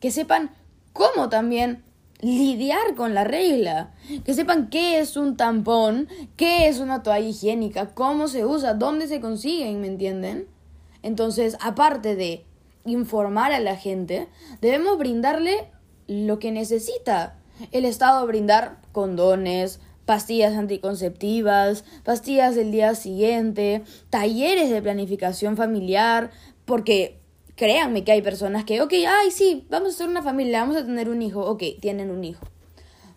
Que 0.00 0.10
sepan 0.10 0.50
cómo 0.92 1.28
también 1.28 1.82
lidiar 2.20 2.94
con 2.94 3.14
la 3.14 3.24
regla. 3.24 3.94
Que 4.24 4.34
sepan 4.34 4.68
qué 4.68 5.00
es 5.00 5.16
un 5.16 5.36
tampón, 5.36 6.08
qué 6.36 6.68
es 6.68 6.78
una 6.78 7.02
toalla 7.02 7.26
higiénica, 7.26 7.94
cómo 7.94 8.28
se 8.28 8.44
usa, 8.44 8.74
dónde 8.74 9.08
se 9.08 9.20
consiguen, 9.20 9.80
¿me 9.80 9.86
entienden? 9.86 10.46
Entonces, 11.02 11.56
aparte 11.60 12.16
de 12.16 12.44
informar 12.84 13.52
a 13.52 13.60
la 13.60 13.76
gente, 13.76 14.28
debemos 14.60 14.98
brindarle 14.98 15.70
lo 16.06 16.38
que 16.38 16.52
necesita. 16.52 17.37
El 17.72 17.84
Estado 17.84 18.26
brindar 18.26 18.78
condones, 18.92 19.80
pastillas 20.04 20.56
anticonceptivas, 20.56 21.84
pastillas 22.04 22.54
del 22.54 22.72
día 22.72 22.94
siguiente, 22.94 23.82
talleres 24.10 24.70
de 24.70 24.80
planificación 24.80 25.56
familiar, 25.56 26.30
porque 26.64 27.20
créanme 27.56 28.04
que 28.04 28.12
hay 28.12 28.22
personas 28.22 28.64
que, 28.64 28.80
ok, 28.80 28.92
ay, 29.06 29.30
sí, 29.30 29.66
vamos 29.68 29.94
a 29.94 29.98
ser 29.98 30.08
una 30.08 30.22
familia, 30.22 30.60
vamos 30.60 30.76
a 30.76 30.84
tener 30.84 31.08
un 31.08 31.20
hijo, 31.20 31.44
ok, 31.44 31.62
tienen 31.80 32.10
un 32.10 32.24
hijo. 32.24 32.46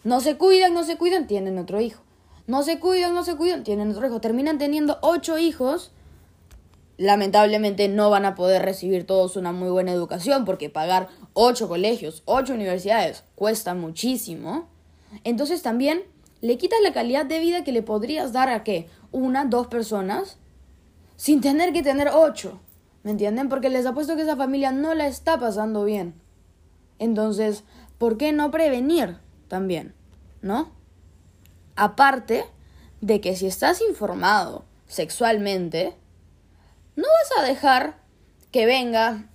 No 0.04 0.20
se 0.20 0.36
cuidan, 0.36 0.74
no 0.74 0.84
se 0.84 0.98
cuidan, 0.98 1.28
tienen 1.28 1.58
otro 1.60 1.80
hijo. 1.80 2.02
No 2.48 2.64
se 2.64 2.80
cuidan, 2.80 3.14
no 3.14 3.24
se 3.24 3.36
cuidan, 3.36 3.64
tienen 3.64 3.92
otro 3.92 4.06
hijo. 4.08 4.20
Terminan 4.20 4.58
teniendo 4.58 4.98
ocho 5.02 5.38
hijos 5.38 5.92
lamentablemente 7.02 7.88
no 7.88 8.12
van 8.12 8.26
a 8.26 8.36
poder 8.36 8.62
recibir 8.62 9.08
todos 9.08 9.36
una 9.36 9.52
muy 9.52 9.70
buena 9.70 9.92
educación 9.92 10.46
porque 10.46 10.70
pagar 10.70 11.08
ocho 11.34 11.68
colegios, 11.68 12.24
ocho 12.26 12.54
universidades 12.54 13.24
cuesta 13.36 13.74
muchísimo. 13.74 14.68
Entonces 15.24 15.62
también 15.62 16.04
le 16.42 16.58
quitas 16.58 16.80
la 16.82 16.94
calidad 16.94 17.26
de 17.26 17.40
vida 17.40 17.64
que 17.64 17.72
le 17.72 17.84
podrías 17.84 18.34
dar 18.34 18.50
a 18.50 18.64
qué? 18.64 18.90
Una, 19.12 19.46
dos 19.46 19.68
personas 19.68 20.38
sin 21.16 21.42
tener 21.42 21.74
que 21.74 21.84
tener 21.84 22.10
ocho. 22.14 22.60
¿Me 23.04 23.12
entienden? 23.12 23.50
Porque 23.50 23.70
les 23.70 23.86
apuesto 23.86 24.16
que 24.16 24.24
esa 24.24 24.36
familia 24.36 24.72
no 24.72 24.94
la 24.94 25.08
está 25.08 25.40
pasando 25.40 25.84
bien. 25.84 26.16
Entonces, 27.00 27.64
¿por 27.98 28.18
qué 28.18 28.32
no 28.32 28.52
prevenir 28.52 29.18
también? 29.48 29.94
¿No? 30.42 30.72
Aparte 31.76 32.46
de 33.02 33.22
que 33.22 33.36
si 33.36 33.48
estás 33.48 33.82
informado 33.82 34.66
sexualmente, 34.88 35.96
no 36.96 37.04
vas 37.04 37.40
a 37.40 37.48
dejar 37.48 37.98
que 38.52 38.66
venga 38.66 39.31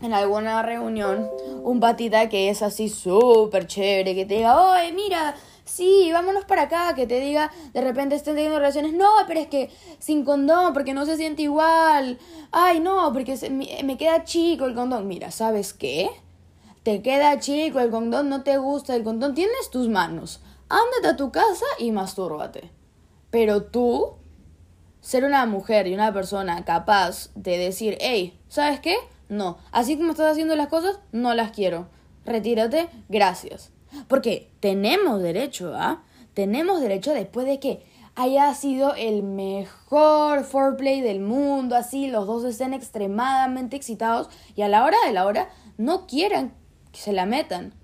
en 0.00 0.12
alguna 0.12 0.62
reunión 0.62 1.30
un 1.62 1.80
patita 1.80 2.28
que 2.28 2.50
es 2.50 2.62
así 2.62 2.88
súper 2.88 3.66
chévere, 3.66 4.14
que 4.14 4.26
te 4.26 4.34
diga, 4.34 4.60
oye, 4.60 4.92
mira, 4.92 5.34
sí, 5.64 6.10
vámonos 6.12 6.44
para 6.44 6.62
acá, 6.62 6.94
que 6.94 7.06
te 7.06 7.20
diga, 7.20 7.50
de 7.72 7.80
repente 7.80 8.14
estén 8.14 8.34
teniendo 8.34 8.58
relaciones, 8.58 8.92
no, 8.92 9.10
pero 9.26 9.40
es 9.40 9.48
que 9.48 9.70
sin 9.98 10.24
condón, 10.24 10.72
porque 10.72 10.94
no 10.94 11.06
se 11.06 11.16
siente 11.16 11.42
igual, 11.42 12.18
ay, 12.52 12.80
no, 12.80 13.12
porque 13.12 13.36
me, 13.50 13.96
queda 13.96 14.24
chico 14.24 14.66
el 14.66 14.74
condón. 14.74 15.08
Mira, 15.08 15.30
¿sabes 15.30 15.72
qué? 15.72 16.10
Te 16.82 17.00
queda 17.02 17.40
chico 17.40 17.80
el 17.80 17.90
condón, 17.90 18.28
no 18.28 18.42
te 18.42 18.58
gusta 18.58 18.94
el 18.94 19.04
condón, 19.04 19.34
tienes 19.34 19.70
tus 19.70 19.88
manos, 19.88 20.40
ándate 20.68 21.08
a 21.08 21.16
tu 21.16 21.32
casa 21.32 21.66
y 21.78 21.92
mastúrbate. 21.92 22.70
Pero 23.30 23.64
tú 23.64 24.16
ser 25.00 25.24
una 25.24 25.44
mujer 25.46 25.86
y 25.86 25.94
una 25.94 26.12
persona 26.12 26.64
capaz 26.64 27.30
de 27.34 27.58
decir, 27.58 27.96
hey, 28.00 28.38
¿sabes 28.48 28.80
qué? 28.80 28.96
No, 29.34 29.58
así 29.72 29.96
como 29.96 30.12
estás 30.12 30.30
haciendo 30.30 30.54
las 30.54 30.68
cosas, 30.68 31.00
no 31.10 31.34
las 31.34 31.50
quiero. 31.50 31.88
Retírate, 32.24 32.88
gracias. 33.08 33.72
Porque 34.06 34.52
tenemos 34.60 35.20
derecho, 35.20 35.72
¿ah? 35.74 36.04
Tenemos 36.34 36.80
derecho 36.80 37.12
después 37.12 37.44
de 37.44 37.58
que 37.58 37.84
haya 38.14 38.54
sido 38.54 38.94
el 38.94 39.24
mejor 39.24 40.44
foreplay 40.44 41.00
del 41.00 41.18
mundo, 41.18 41.74
así 41.74 42.06
los 42.06 42.28
dos 42.28 42.44
estén 42.44 42.74
extremadamente 42.74 43.74
excitados 43.74 44.28
y 44.54 44.62
a 44.62 44.68
la 44.68 44.84
hora 44.84 44.98
de 45.04 45.12
la 45.12 45.26
hora 45.26 45.48
no 45.78 46.06
quieran 46.06 46.54
que 46.92 47.00
se 47.00 47.12
la 47.12 47.26
metan. 47.26 47.74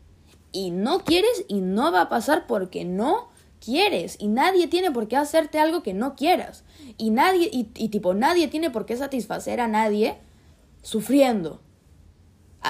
Y 0.52 0.70
no 0.70 1.00
quieres 1.00 1.44
y 1.48 1.62
no 1.62 1.90
va 1.90 2.02
a 2.02 2.08
pasar 2.08 2.46
porque 2.46 2.84
no 2.84 3.28
quieres 3.60 4.16
y 4.20 4.28
nadie 4.28 4.68
tiene 4.68 4.92
por 4.92 5.08
qué 5.08 5.16
hacerte 5.16 5.58
algo 5.58 5.82
que 5.82 5.94
no 5.94 6.14
quieras 6.14 6.64
y 6.96 7.10
nadie 7.10 7.50
y, 7.52 7.64
tipo 7.88 8.14
nadie 8.14 8.48
tiene 8.48 8.70
por 8.70 8.86
qué 8.86 8.96
satisfacer 8.96 9.60
a 9.60 9.68
nadie 9.68 10.16
sufriendo 10.82 11.60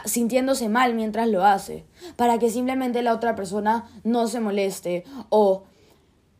sintiéndose 0.05 0.69
mal 0.69 0.95
mientras 0.95 1.29
lo 1.29 1.45
hace 1.45 1.85
para 2.17 2.39
que 2.39 2.51
simplemente 2.51 3.03
la 3.03 3.13
otra 3.13 3.35
persona 3.35 3.91
no 4.05 4.29
se 4.29 4.39
moleste 4.39 5.05
o 5.31 5.65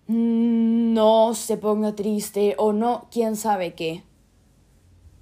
no 0.07 1.35
se 1.35 1.57
ponga 1.57 1.95
triste 1.95 2.55
o 2.59 2.73
no 2.73 3.09
quién 3.11 3.35
sabe 3.37 3.75
qué 3.75 4.05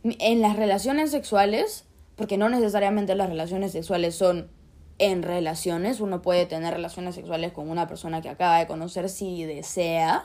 en 0.03 0.41
las 0.43 0.57
relaciones 0.57 1.11
sexuales 1.11 1.87
porque 2.17 2.37
no 2.37 2.49
necesariamente 2.49 3.15
las 3.15 3.29
relaciones 3.29 3.73
sexuales 3.73 4.15
son 4.15 4.51
en 4.99 5.23
relaciones. 5.23 6.01
Uno 6.01 6.21
puede 6.21 6.47
tener 6.47 6.75
relaciones 6.75 7.15
sexuales 7.15 7.53
con 7.53 7.71
una 7.71 7.87
persona 7.87 8.21
que 8.21 8.29
acaba 8.29 8.59
de 8.59 8.67
conocer 8.67 9.09
si 9.09 9.45
desea, 9.45 10.25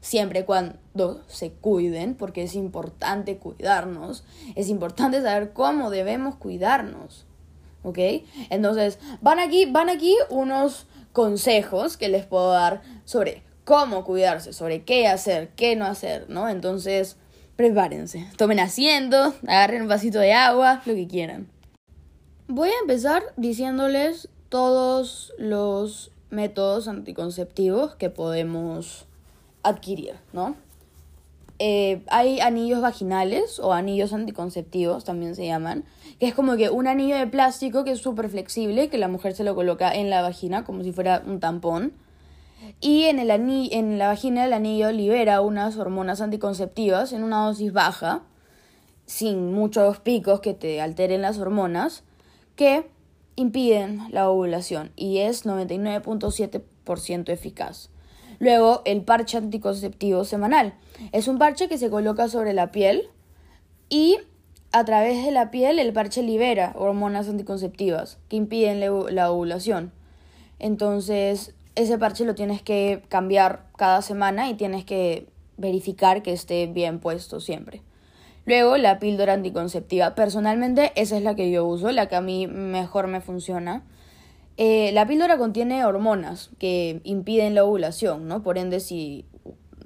siempre 0.00 0.44
cuando 0.44 1.22
se 1.28 1.52
cuiden, 1.52 2.14
porque 2.14 2.42
es 2.42 2.54
importante 2.54 3.36
cuidarnos. 3.38 4.24
Es 4.54 4.68
importante 4.68 5.22
saber 5.22 5.52
cómo 5.52 5.90
debemos 5.90 6.36
cuidarnos. 6.36 7.26
¿Ok? 7.82 7.98
Entonces, 8.50 8.98
van 9.20 9.38
aquí, 9.38 9.66
van 9.66 9.88
aquí 9.88 10.14
unos 10.28 10.86
consejos 11.12 11.96
que 11.96 12.08
les 12.08 12.26
puedo 12.26 12.50
dar 12.50 12.82
sobre 13.04 13.42
cómo 13.64 14.04
cuidarse, 14.04 14.52
sobre 14.52 14.84
qué 14.84 15.06
hacer, 15.06 15.50
qué 15.56 15.76
no 15.76 15.86
hacer, 15.86 16.28
¿no? 16.28 16.48
Entonces, 16.48 17.16
prepárense, 17.56 18.26
tomen 18.36 18.60
asiento, 18.60 19.34
agarren 19.46 19.82
un 19.82 19.88
vasito 19.88 20.18
de 20.18 20.32
agua, 20.32 20.82
lo 20.86 20.94
que 20.94 21.06
quieran. 21.06 21.48
Voy 22.48 22.70
a 22.70 22.80
empezar 22.80 23.22
diciéndoles 23.36 24.28
todos 24.48 25.32
los 25.38 26.10
métodos 26.30 26.88
anticonceptivos 26.88 27.94
que 27.94 28.10
podemos 28.10 29.06
adquirir, 29.62 30.14
¿no? 30.32 30.56
Eh, 31.62 32.02
hay 32.08 32.40
anillos 32.40 32.80
vaginales 32.80 33.60
o 33.60 33.74
anillos 33.74 34.14
anticonceptivos, 34.14 35.04
también 35.04 35.34
se 35.34 35.46
llaman, 35.46 35.84
que 36.18 36.26
es 36.26 36.34
como 36.34 36.56
que 36.56 36.70
un 36.70 36.86
anillo 36.86 37.18
de 37.18 37.26
plástico 37.26 37.84
que 37.84 37.92
es 37.92 37.98
súper 37.98 38.30
flexible, 38.30 38.88
que 38.88 38.96
la 38.96 39.08
mujer 39.08 39.34
se 39.34 39.44
lo 39.44 39.54
coloca 39.54 39.94
en 39.94 40.08
la 40.08 40.22
vagina 40.22 40.64
como 40.64 40.82
si 40.82 40.92
fuera 40.92 41.22
un 41.26 41.38
tampón. 41.38 41.92
Y 42.80 43.04
en, 43.04 43.18
el 43.18 43.30
en 43.30 43.98
la 43.98 44.08
vagina 44.08 44.46
el 44.46 44.54
anillo 44.54 44.90
libera 44.90 45.42
unas 45.42 45.76
hormonas 45.76 46.22
anticonceptivas 46.22 47.12
en 47.12 47.24
una 47.24 47.44
dosis 47.44 47.74
baja, 47.74 48.22
sin 49.04 49.52
muchos 49.52 49.98
picos 49.98 50.40
que 50.40 50.54
te 50.54 50.80
alteren 50.80 51.20
las 51.20 51.38
hormonas 51.38 52.04
que 52.56 52.86
impiden 53.36 54.02
la 54.10 54.30
ovulación 54.30 54.92
y 54.96 55.18
es 55.18 55.44
99.7% 55.44 57.28
eficaz. 57.28 57.90
Luego, 58.40 58.80
el 58.86 59.02
parche 59.02 59.36
anticonceptivo 59.36 60.24
semanal. 60.24 60.74
Es 61.12 61.28
un 61.28 61.38
parche 61.38 61.68
que 61.68 61.78
se 61.78 61.90
coloca 61.90 62.28
sobre 62.28 62.54
la 62.54 62.72
piel 62.72 63.10
y 63.90 64.16
a 64.72 64.84
través 64.84 65.24
de 65.24 65.30
la 65.30 65.50
piel 65.50 65.78
el 65.78 65.92
parche 65.92 66.22
libera 66.22 66.72
hormonas 66.74 67.28
anticonceptivas 67.28 68.18
que 68.28 68.36
impiden 68.36 68.80
la 68.80 69.30
ovulación. 69.30 69.92
Entonces, 70.58 71.54
ese 71.74 71.98
parche 71.98 72.24
lo 72.24 72.34
tienes 72.34 72.62
que 72.62 73.02
cambiar 73.08 73.66
cada 73.76 74.00
semana 74.00 74.48
y 74.48 74.54
tienes 74.54 74.84
que 74.86 75.28
verificar 75.58 76.22
que 76.22 76.32
esté 76.32 76.66
bien 76.66 76.98
puesto 76.98 77.40
siempre. 77.40 77.82
Luego, 78.46 78.78
la 78.78 78.98
píldora 78.98 79.34
anticonceptiva. 79.34 80.14
Personalmente, 80.14 80.92
esa 80.96 81.18
es 81.18 81.22
la 81.22 81.34
que 81.34 81.50
yo 81.50 81.66
uso, 81.66 81.92
la 81.92 82.08
que 82.08 82.16
a 82.16 82.22
mí 82.22 82.46
mejor 82.46 83.06
me 83.06 83.20
funciona. 83.20 83.82
Eh, 84.62 84.92
la 84.92 85.06
píldora 85.06 85.38
contiene 85.38 85.86
hormonas 85.86 86.50
que 86.58 87.00
impiden 87.04 87.54
la 87.54 87.64
ovulación, 87.64 88.28
¿no? 88.28 88.42
Por 88.42 88.58
ende, 88.58 88.80
si 88.80 89.24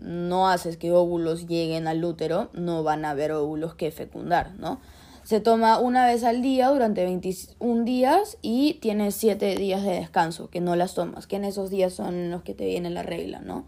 no 0.01 0.49
haces 0.49 0.77
que 0.77 0.91
óvulos 0.91 1.47
lleguen 1.47 1.87
al 1.87 2.05
útero, 2.05 2.51
no 2.55 2.83
van 2.83 3.05
a 3.05 3.11
haber 3.11 3.31
óvulos 3.31 3.77
que 3.77 3.93
fecundar, 3.93 4.55
¿no? 4.59 4.81
Se 5.23 5.39
toma 5.39 5.79
una 5.79 6.05
vez 6.05 6.25
al 6.25 6.43
día 6.43 6.71
durante 6.71 7.05
21 7.05 7.85
días 7.85 8.37
y 8.43 8.75
tienes 8.83 9.15
7 9.15 9.55
días 9.55 9.85
de 9.85 9.93
descanso, 9.93 10.51
que 10.51 10.61
no 10.61 10.75
las 10.75 10.95
tomas, 10.95 11.29
que 11.29 11.37
en 11.37 11.45
esos 11.45 11.71
días 11.71 11.93
son 11.93 12.33
los 12.33 12.43
que 12.43 12.55
te 12.55 12.67
viene 12.67 12.91
la 12.91 13.05
regla, 13.05 13.39
¿no? 13.39 13.67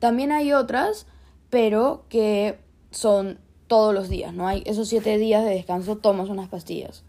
También 0.00 0.32
hay 0.32 0.52
otras, 0.52 1.06
pero 1.50 2.02
que 2.08 2.58
son 2.90 3.38
todos 3.68 3.94
los 3.94 4.08
días, 4.08 4.34
¿no? 4.34 4.48
Hay 4.48 4.64
esos 4.66 4.88
7 4.88 5.18
días 5.18 5.44
de 5.44 5.50
descanso, 5.50 5.98
tomas 5.98 6.28
unas 6.30 6.48
pastillas. 6.48 7.04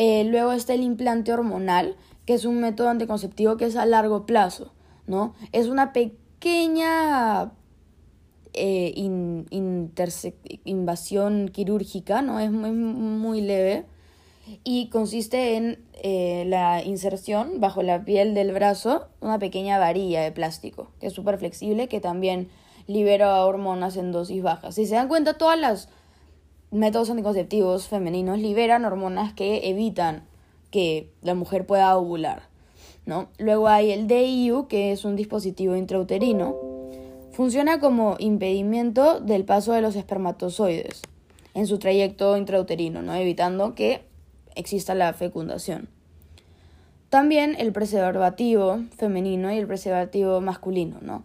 Eh, 0.00 0.22
luego 0.22 0.52
está 0.52 0.74
el 0.74 0.82
implante 0.82 1.32
hormonal, 1.32 1.96
que 2.28 2.34
es 2.34 2.44
un 2.44 2.60
método 2.60 2.90
anticonceptivo 2.90 3.56
que 3.56 3.64
es 3.64 3.74
a 3.74 3.86
largo 3.86 4.26
plazo, 4.26 4.70
¿no? 5.06 5.32
Es 5.52 5.68
una 5.68 5.94
pequeña 5.94 7.52
eh, 8.52 8.92
invasión 10.64 11.48
quirúrgica, 11.48 12.20
¿no? 12.20 12.38
Es 12.38 12.50
muy, 12.50 12.70
muy 12.70 13.40
leve 13.40 13.86
y 14.62 14.90
consiste 14.90 15.56
en 15.56 15.82
eh, 16.02 16.44
la 16.46 16.84
inserción 16.84 17.60
bajo 17.60 17.82
la 17.82 18.04
piel 18.04 18.34
del 18.34 18.52
brazo 18.52 19.08
una 19.22 19.38
pequeña 19.38 19.78
varilla 19.78 20.20
de 20.20 20.30
plástico 20.30 20.90
que 21.00 21.06
es 21.06 21.14
súper 21.14 21.38
flexible 21.38 21.88
que 21.88 22.00
también 22.00 22.50
libera 22.86 23.42
hormonas 23.42 23.96
en 23.96 24.12
dosis 24.12 24.42
bajas. 24.42 24.74
Si 24.74 24.84
se 24.84 24.96
dan 24.96 25.08
cuenta, 25.08 25.38
todos 25.38 25.58
los 25.58 25.88
métodos 26.70 27.08
anticonceptivos 27.08 27.88
femeninos 27.88 28.38
liberan 28.38 28.84
hormonas 28.84 29.32
que 29.32 29.70
evitan 29.70 30.27
que 30.70 31.10
la 31.22 31.34
mujer 31.34 31.66
pueda 31.66 31.96
ovular. 31.96 32.48
¿no? 33.06 33.28
Luego 33.38 33.68
hay 33.68 33.90
el 33.90 34.06
DIU, 34.06 34.68
que 34.68 34.92
es 34.92 35.04
un 35.04 35.16
dispositivo 35.16 35.76
intrauterino 35.76 36.78
Funciona 37.38 37.78
como 37.78 38.16
impedimento 38.18 39.20
del 39.20 39.44
paso 39.44 39.72
de 39.72 39.80
los 39.80 39.94
espermatozoides 39.94 41.02
en 41.54 41.68
su 41.68 41.78
trayecto 41.78 42.36
intrauterino, 42.36 43.00
¿no? 43.00 43.14
evitando 43.14 43.76
que 43.76 44.02
exista 44.56 44.96
la 44.96 45.12
fecundación. 45.12 45.88
También 47.10 47.54
el 47.56 47.72
preservativo 47.72 48.80
femenino 48.96 49.52
y 49.52 49.58
el 49.58 49.68
preservativo 49.68 50.40
masculino. 50.40 50.98
¿no? 51.00 51.22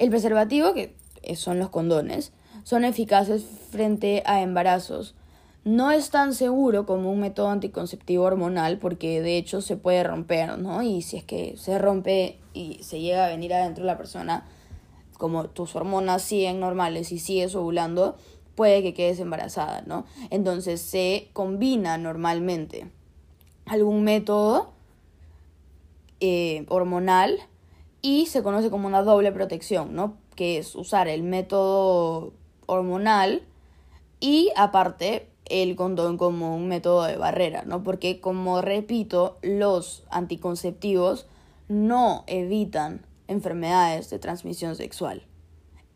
El 0.00 0.10
preservativo, 0.10 0.74
que 0.74 0.96
son 1.36 1.60
los 1.60 1.68
condones, 1.68 2.32
son 2.64 2.84
eficaces 2.84 3.44
frente 3.70 4.24
a 4.26 4.42
embarazos. 4.42 5.14
No 5.64 5.92
es 5.92 6.10
tan 6.10 6.34
seguro 6.34 6.86
como 6.86 7.12
un 7.12 7.20
método 7.20 7.48
anticonceptivo 7.48 8.24
hormonal 8.24 8.78
porque 8.78 9.22
de 9.22 9.36
hecho 9.36 9.60
se 9.60 9.76
puede 9.76 10.02
romper, 10.02 10.58
¿no? 10.58 10.82
Y 10.82 11.02
si 11.02 11.16
es 11.16 11.24
que 11.24 11.56
se 11.56 11.78
rompe 11.78 12.40
y 12.52 12.82
se 12.82 13.00
llega 13.00 13.26
a 13.26 13.28
venir 13.28 13.54
adentro 13.54 13.84
de 13.84 13.86
la 13.86 13.96
persona, 13.96 14.44
como 15.18 15.44
tus 15.50 15.76
hormonas 15.76 16.22
siguen 16.22 16.58
normales 16.58 17.12
y 17.12 17.20
sigues 17.20 17.54
ovulando, 17.54 18.16
puede 18.56 18.82
que 18.82 18.92
quedes 18.92 19.20
embarazada, 19.20 19.82
¿no? 19.86 20.04
Entonces 20.30 20.80
se 20.80 21.30
combina 21.32 21.96
normalmente 21.96 22.90
algún 23.64 24.02
método 24.02 24.72
eh, 26.18 26.66
hormonal 26.68 27.38
y 28.00 28.26
se 28.26 28.42
conoce 28.42 28.68
como 28.68 28.88
una 28.88 29.02
doble 29.02 29.30
protección, 29.30 29.94
¿no? 29.94 30.16
Que 30.34 30.58
es 30.58 30.74
usar 30.74 31.06
el 31.06 31.22
método 31.22 32.32
hormonal 32.66 33.42
y 34.18 34.50
aparte 34.56 35.31
el 35.46 35.76
condón 35.76 36.18
como 36.18 36.56
un 36.56 36.68
método 36.68 37.04
de 37.04 37.16
barrera, 37.16 37.62
¿no? 37.66 37.82
Porque 37.82 38.20
como 38.20 38.62
repito, 38.62 39.38
los 39.42 40.04
anticonceptivos 40.10 41.26
no 41.68 42.24
evitan 42.26 43.06
enfermedades 43.28 44.10
de 44.10 44.18
transmisión 44.18 44.76
sexual. 44.76 45.22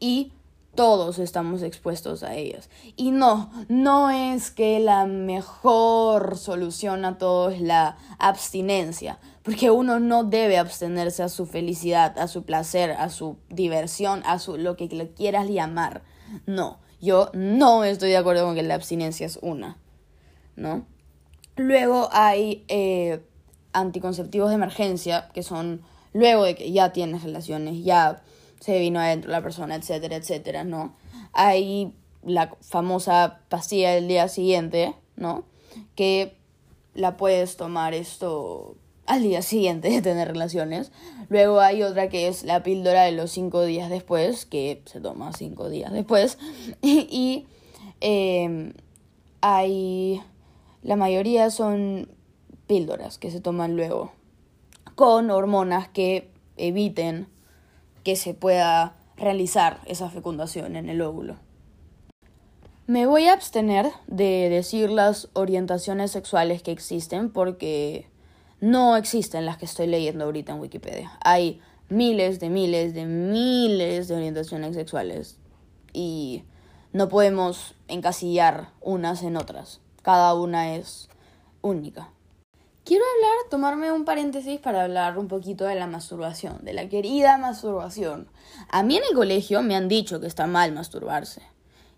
Y 0.00 0.32
todos 0.76 1.18
estamos 1.18 1.62
expuestos 1.62 2.22
a 2.22 2.34
ellas. 2.34 2.68
Y 2.96 3.10
no, 3.10 3.50
no 3.68 4.10
es 4.10 4.50
que 4.50 4.78
la 4.78 5.06
mejor 5.06 6.36
solución 6.36 7.04
a 7.04 7.18
todo 7.18 7.50
es 7.50 7.60
la 7.60 7.96
abstinencia, 8.18 9.18
porque 9.42 9.70
uno 9.70 9.98
no 9.98 10.22
debe 10.22 10.58
abstenerse 10.58 11.22
a 11.22 11.28
su 11.28 11.46
felicidad, 11.46 12.18
a 12.18 12.28
su 12.28 12.44
placer, 12.44 12.92
a 12.92 13.08
su 13.08 13.38
diversión, 13.48 14.22
a 14.26 14.38
su 14.38 14.58
lo 14.58 14.76
que 14.76 14.86
le 14.88 15.08
quieras 15.12 15.48
llamar. 15.48 16.02
No, 16.46 16.78
yo 17.06 17.30
no 17.32 17.84
estoy 17.84 18.10
de 18.10 18.16
acuerdo 18.16 18.44
con 18.44 18.56
que 18.56 18.62
la 18.62 18.74
abstinencia 18.74 19.24
es 19.24 19.38
una, 19.40 19.78
¿no? 20.56 20.84
Luego 21.56 22.08
hay 22.12 22.64
eh, 22.68 23.22
anticonceptivos 23.72 24.50
de 24.50 24.56
emergencia, 24.56 25.28
que 25.32 25.42
son 25.42 25.82
luego 26.12 26.44
de 26.44 26.54
que 26.54 26.72
ya 26.72 26.92
tienes 26.92 27.22
relaciones, 27.22 27.84
ya 27.84 28.22
se 28.60 28.78
vino 28.80 29.00
adentro 29.00 29.30
la 29.30 29.42
persona, 29.42 29.76
etcétera, 29.76 30.16
etcétera, 30.16 30.64
¿no? 30.64 30.96
Hay 31.32 31.94
la 32.24 32.54
famosa 32.60 33.40
pastilla 33.48 33.92
del 33.92 34.08
día 34.08 34.28
siguiente, 34.28 34.94
¿no? 35.14 35.44
Que 35.94 36.36
la 36.94 37.16
puedes 37.16 37.56
tomar 37.56 37.94
esto 37.94 38.76
al 39.06 39.22
día 39.22 39.42
siguiente 39.42 39.88
de 39.88 40.02
tener 40.02 40.28
relaciones. 40.28 40.92
Luego 41.28 41.60
hay 41.60 41.82
otra 41.82 42.08
que 42.08 42.28
es 42.28 42.44
la 42.44 42.62
píldora 42.62 43.04
de 43.04 43.12
los 43.12 43.30
cinco 43.30 43.62
días 43.64 43.90
después, 43.90 44.46
que 44.46 44.82
se 44.86 45.00
toma 45.00 45.32
cinco 45.32 45.68
días 45.68 45.92
después. 45.92 46.38
y 46.82 47.46
em, 48.00 48.72
hay... 49.40 50.22
La 50.82 50.94
mayoría 50.94 51.50
son 51.50 52.08
píldoras 52.66 53.18
que 53.18 53.30
se 53.30 53.40
toman 53.40 53.76
luego 53.76 54.12
con 54.94 55.30
hormonas 55.30 55.88
que 55.88 56.30
eviten 56.56 57.28
que 58.02 58.16
se 58.16 58.34
pueda 58.34 58.94
realizar 59.16 59.80
esa 59.86 60.10
fecundación 60.10 60.76
en 60.76 60.88
el 60.88 61.02
óvulo. 61.02 61.36
Me 62.86 63.06
voy 63.06 63.26
a 63.26 63.32
abstener 63.32 63.90
de 64.06 64.48
decir 64.48 64.90
las 64.90 65.28
orientaciones 65.32 66.12
sexuales 66.12 66.62
que 66.62 66.70
existen 66.70 67.30
porque 67.30 68.06
no 68.60 68.96
existen 68.96 69.46
las 69.46 69.58
que 69.58 69.66
estoy 69.66 69.86
leyendo 69.86 70.24
ahorita 70.24 70.52
en 70.52 70.60
Wikipedia. 70.60 71.18
Hay 71.22 71.60
miles 71.88 72.40
de 72.40 72.50
miles 72.50 72.94
de 72.94 73.04
miles 73.04 74.08
de 74.08 74.16
orientaciones 74.16 74.74
sexuales 74.74 75.38
y 75.92 76.44
no 76.92 77.08
podemos 77.08 77.74
encasillar 77.88 78.70
unas 78.80 79.22
en 79.22 79.36
otras. 79.36 79.80
Cada 80.02 80.34
una 80.34 80.74
es 80.76 81.08
única. 81.62 82.10
Quiero 82.84 83.04
hablar, 83.16 83.50
tomarme 83.50 83.90
un 83.90 84.04
paréntesis 84.04 84.60
para 84.60 84.84
hablar 84.84 85.18
un 85.18 85.26
poquito 85.26 85.64
de 85.64 85.74
la 85.74 85.88
masturbación, 85.88 86.64
de 86.64 86.72
la 86.72 86.88
querida 86.88 87.36
masturbación. 87.36 88.28
A 88.68 88.84
mí 88.84 88.96
en 88.96 89.02
el 89.08 89.14
colegio 89.14 89.60
me 89.62 89.74
han 89.74 89.88
dicho 89.88 90.20
que 90.20 90.28
está 90.28 90.46
mal 90.46 90.72
masturbarse, 90.72 91.42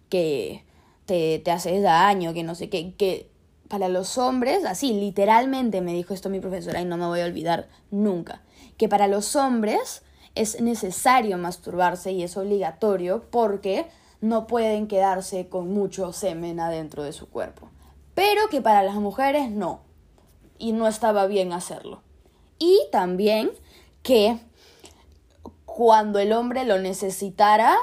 que 0.09 0.65
te, 1.05 1.41
te 1.41 1.51
haces 1.51 1.83
daño, 1.83 2.33
que 2.33 2.43
no 2.43 2.55
sé 2.55 2.71
qué, 2.71 2.95
que 2.95 3.31
para 3.69 3.89
los 3.89 4.19
hombres, 4.19 4.65
así 4.65 4.93
literalmente 4.93 5.81
me 5.81 5.93
dijo 5.93 6.15
esto 6.15 6.31
mi 6.31 6.41
profesora 6.41 6.81
y 6.81 6.85
no 6.85 6.97
me 6.97 7.07
voy 7.07 7.21
a 7.21 7.27
olvidar 7.27 7.69
nunca, 7.91 8.43
que 8.77 8.89
para 8.89 9.07
los 9.07 9.37
hombres 9.37 10.03
es 10.35 10.61
necesario 10.61 11.37
masturbarse 11.39 12.13
y 12.13 12.23
es 12.23 12.37
obligatorio 12.37 13.25
porque 13.31 13.87
no 14.21 14.47
pueden 14.47 14.89
quedarse 14.89 15.49
con 15.49 15.73
mucho 15.73 16.13
semen 16.13 16.61
adentro 16.61 17.03
de 17.03 17.13
su 17.13 17.29
cuerpo. 17.29 17.71
Pero 18.15 18.49
que 18.49 18.61
para 18.61 18.83
las 18.83 18.97
mujeres 18.97 19.51
no 19.51 19.81
y 20.59 20.73
no 20.73 20.89
estaba 20.89 21.27
bien 21.27 21.53
hacerlo. 21.53 22.03
Y 22.59 22.81
también 22.91 23.51
que 24.03 24.39
cuando 25.65 26.19
el 26.19 26.33
hombre 26.33 26.65
lo 26.65 26.79
necesitara, 26.79 27.77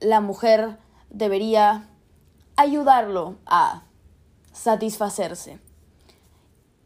la 0.00 0.20
mujer 0.20 0.78
debería 1.10 1.88
ayudarlo 2.56 3.36
a 3.46 3.83
satisfacerse. 4.54 5.58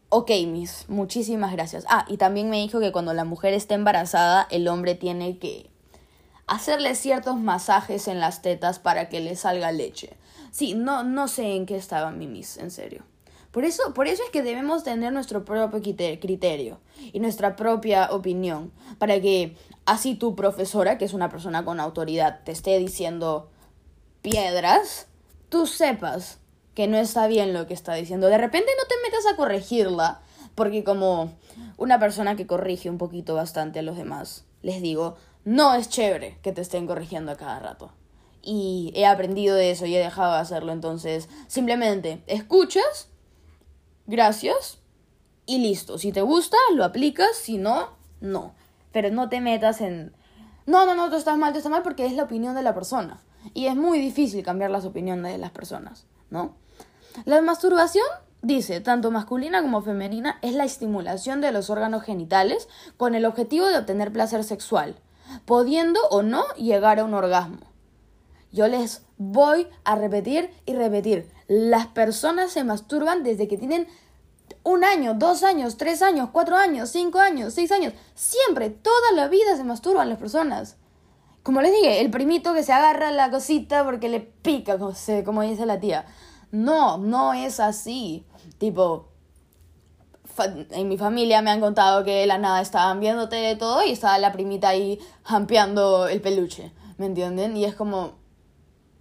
Ok, 0.09 0.31
Miss, 0.47 0.85
muchísimas 0.89 1.53
gracias. 1.53 1.85
Ah, 1.87 2.03
y 2.09 2.17
también 2.17 2.49
me 2.49 2.57
dijo 2.57 2.79
que 2.79 2.91
cuando 2.91 3.13
la 3.13 3.25
mujer 3.25 3.53
está 3.53 3.75
embarazada, 3.75 4.47
el 4.49 4.67
hombre 4.67 4.95
tiene 4.95 5.37
que 5.37 5.69
hacerle 6.47 6.95
ciertos 6.95 7.37
masajes 7.37 8.07
en 8.07 8.19
las 8.19 8.41
tetas 8.41 8.79
para 8.79 9.07
que 9.07 9.19
le 9.19 9.35
salga 9.35 9.71
leche. 9.71 10.17
Sí, 10.51 10.73
no, 10.73 11.03
no 11.03 11.27
sé 11.27 11.55
en 11.55 11.67
qué 11.67 11.75
estaba 11.75 12.09
mi 12.09 12.25
Miss, 12.25 12.57
en 12.57 12.71
serio. 12.71 13.03
Por 13.51 13.65
eso, 13.65 13.93
por 13.93 14.07
eso 14.07 14.23
es 14.23 14.31
que 14.31 14.41
debemos 14.41 14.83
tener 14.83 15.13
nuestro 15.13 15.45
propio 15.45 15.79
criterio 15.81 16.79
y 17.13 17.19
nuestra 17.19 17.55
propia 17.55 18.09
opinión, 18.11 18.71
para 18.97 19.21
que 19.21 19.55
así 19.85 20.15
tu 20.15 20.35
profesora, 20.35 20.97
que 20.97 21.05
es 21.05 21.13
una 21.13 21.29
persona 21.29 21.65
con 21.65 21.79
autoridad, 21.79 22.41
te 22.43 22.51
esté 22.51 22.77
diciendo 22.79 23.49
piedras, 24.21 25.07
tú 25.49 25.67
sepas 25.67 26.39
que 26.73 26.87
no 26.87 26.97
está 26.97 27.27
bien 27.27 27.53
lo 27.53 27.67
que 27.67 27.73
está 27.73 27.93
diciendo. 27.93 28.27
De 28.27 28.37
repente 28.37 28.71
no 28.77 28.87
te 28.87 28.95
metas 29.03 29.25
a 29.31 29.35
corregirla, 29.35 30.21
porque 30.55 30.83
como 30.83 31.33
una 31.77 31.99
persona 31.99 32.35
que 32.35 32.47
corrige 32.47 32.89
un 32.89 32.97
poquito 32.97 33.35
bastante 33.35 33.79
a 33.79 33.83
los 33.83 33.97
demás, 33.97 34.45
les 34.61 34.81
digo, 34.81 35.17
no 35.45 35.73
es 35.73 35.89
chévere 35.89 36.37
que 36.41 36.51
te 36.51 36.61
estén 36.61 36.87
corrigiendo 36.87 37.31
a 37.31 37.37
cada 37.37 37.59
rato. 37.59 37.91
Y 38.41 38.91
he 38.95 39.05
aprendido 39.05 39.55
de 39.55 39.71
eso 39.71 39.85
y 39.85 39.95
he 39.95 39.99
dejado 39.99 40.33
de 40.33 40.39
hacerlo, 40.39 40.71
entonces 40.71 41.27
simplemente 41.47 42.23
escuchas, 42.27 43.09
gracias, 44.07 44.79
y 45.49 45.57
listo. 45.57 45.97
Si 45.97 46.11
te 46.11 46.21
gusta, 46.21 46.57
lo 46.75 46.85
aplicas, 46.85 47.35
si 47.35 47.57
no, 47.57 47.89
no. 48.21 48.53
Pero 48.91 49.09
no 49.09 49.29
te 49.29 49.41
metas 49.41 49.81
en... 49.81 50.13
No, 50.67 50.85
no, 50.85 50.93
no, 50.93 51.09
tú 51.09 51.15
estás 51.15 51.39
mal, 51.39 51.53
tú 51.53 51.57
estás 51.57 51.71
mal 51.71 51.81
porque 51.81 52.05
es 52.05 52.13
la 52.13 52.23
opinión 52.23 52.53
de 52.53 52.61
la 52.61 52.75
persona. 52.75 53.19
Y 53.55 53.65
es 53.65 53.75
muy 53.75 53.97
difícil 53.97 54.43
cambiar 54.43 54.69
las 54.69 54.85
opiniones 54.85 55.31
de 55.31 55.39
las 55.39 55.49
personas, 55.49 56.05
¿no? 56.29 56.55
La 57.25 57.41
masturbación, 57.41 58.05
dice, 58.41 58.81
tanto 58.81 59.11
masculina 59.11 59.61
como 59.61 59.81
femenina, 59.81 60.39
es 60.41 60.53
la 60.53 60.63
estimulación 60.63 61.41
de 61.41 61.51
los 61.51 61.69
órganos 61.69 62.03
genitales 62.03 62.67
con 62.97 63.15
el 63.15 63.25
objetivo 63.25 63.67
de 63.67 63.77
obtener 63.77 64.13
placer 64.13 64.43
sexual, 64.43 64.95
pudiendo 65.45 65.99
o 66.09 66.21
no 66.21 66.45
llegar 66.55 66.99
a 66.99 67.03
un 67.03 67.13
orgasmo. 67.13 67.59
Yo 68.51 68.67
les 68.67 69.03
voy 69.17 69.67
a 69.83 69.95
repetir 69.95 70.49
y 70.65 70.73
repetir. 70.73 71.29
Las 71.47 71.87
personas 71.87 72.51
se 72.51 72.63
masturban 72.63 73.23
desde 73.23 73.47
que 73.47 73.57
tienen 73.57 73.87
un 74.63 74.83
año, 74.83 75.13
dos 75.13 75.43
años, 75.43 75.77
tres 75.77 76.01
años, 76.01 76.29
cuatro 76.31 76.55
años, 76.55 76.89
cinco 76.89 77.19
años, 77.19 77.53
seis 77.53 77.71
años. 77.71 77.93
Siempre, 78.15 78.69
toda 78.69 79.11
la 79.13 79.27
vida 79.27 79.55
se 79.55 79.63
masturban 79.63 80.09
las 80.09 80.17
personas. 80.17 80.77
Como 81.43 81.61
les 81.61 81.71
dije, 81.71 82.01
el 82.01 82.11
primito 82.11 82.53
que 82.53 82.63
se 82.63 82.73
agarra 82.73 83.11
la 83.11 83.31
cosita 83.31 83.83
porque 83.83 84.09
le 84.09 84.19
pica, 84.19 84.77
como, 84.77 84.93
como 85.25 85.41
dice 85.41 85.65
la 85.65 85.79
tía. 85.79 86.05
No, 86.51 86.97
no 86.97 87.33
es 87.33 87.59
así. 87.59 88.25
Tipo, 88.57 89.09
en 90.71 90.87
mi 90.87 90.97
familia 90.97 91.41
me 91.41 91.51
han 91.51 91.59
contado 91.59 92.03
que 92.03 92.25
la 92.25 92.37
nada 92.37 92.61
estaban 92.61 92.99
viéndote 92.99 93.35
de 93.35 93.55
todo 93.55 93.83
y 93.83 93.91
estaba 93.91 94.17
la 94.19 94.31
primita 94.31 94.69
ahí 94.69 94.99
jampeando 95.23 96.07
el 96.07 96.21
peluche. 96.21 96.71
¿Me 96.97 97.05
entienden? 97.05 97.55
Y 97.55 97.65
es 97.65 97.75
como, 97.75 98.19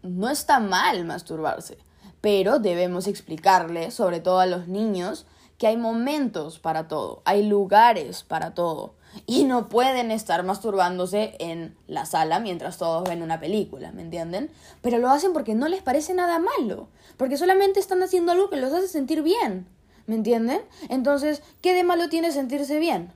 no 0.02 0.28
está 0.28 0.60
mal 0.60 1.04
masturbarse, 1.04 1.78
pero 2.20 2.58
debemos 2.58 3.06
explicarle, 3.06 3.90
sobre 3.90 4.20
todo 4.20 4.40
a 4.40 4.46
los 4.46 4.68
niños, 4.68 5.26
que 5.58 5.66
hay 5.66 5.76
momentos 5.76 6.60
para 6.60 6.86
todo, 6.86 7.22
hay 7.24 7.42
lugares 7.42 8.22
para 8.22 8.54
todo. 8.54 8.94
Y 9.26 9.44
no 9.44 9.68
pueden 9.68 10.10
estar 10.10 10.42
masturbándose 10.44 11.34
en 11.38 11.76
la 11.86 12.06
sala 12.06 12.40
mientras 12.40 12.78
todos 12.78 13.08
ven 13.08 13.22
una 13.22 13.40
película, 13.40 13.92
¿me 13.92 14.02
entienden? 14.02 14.50
Pero 14.82 14.98
lo 14.98 15.10
hacen 15.10 15.32
porque 15.32 15.54
no 15.54 15.68
les 15.68 15.82
parece 15.82 16.14
nada 16.14 16.38
malo, 16.38 16.88
porque 17.16 17.36
solamente 17.36 17.80
están 17.80 18.02
haciendo 18.02 18.32
algo 18.32 18.50
que 18.50 18.56
los 18.56 18.72
hace 18.72 18.88
sentir 18.88 19.22
bien, 19.22 19.66
¿me 20.06 20.14
entienden? 20.14 20.60
Entonces, 20.88 21.42
¿qué 21.60 21.74
de 21.74 21.84
malo 21.84 22.08
tiene 22.08 22.32
sentirse 22.32 22.78
bien? 22.78 23.12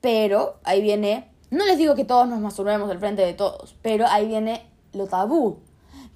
Pero 0.00 0.56
ahí 0.64 0.80
viene, 0.80 1.30
no 1.50 1.64
les 1.64 1.78
digo 1.78 1.94
que 1.94 2.04
todos 2.04 2.28
nos 2.28 2.40
masturbemos 2.40 2.90
al 2.90 2.98
frente 2.98 3.22
de 3.22 3.34
todos, 3.34 3.76
pero 3.82 4.06
ahí 4.06 4.26
viene 4.26 4.70
lo 4.92 5.06
tabú, 5.06 5.58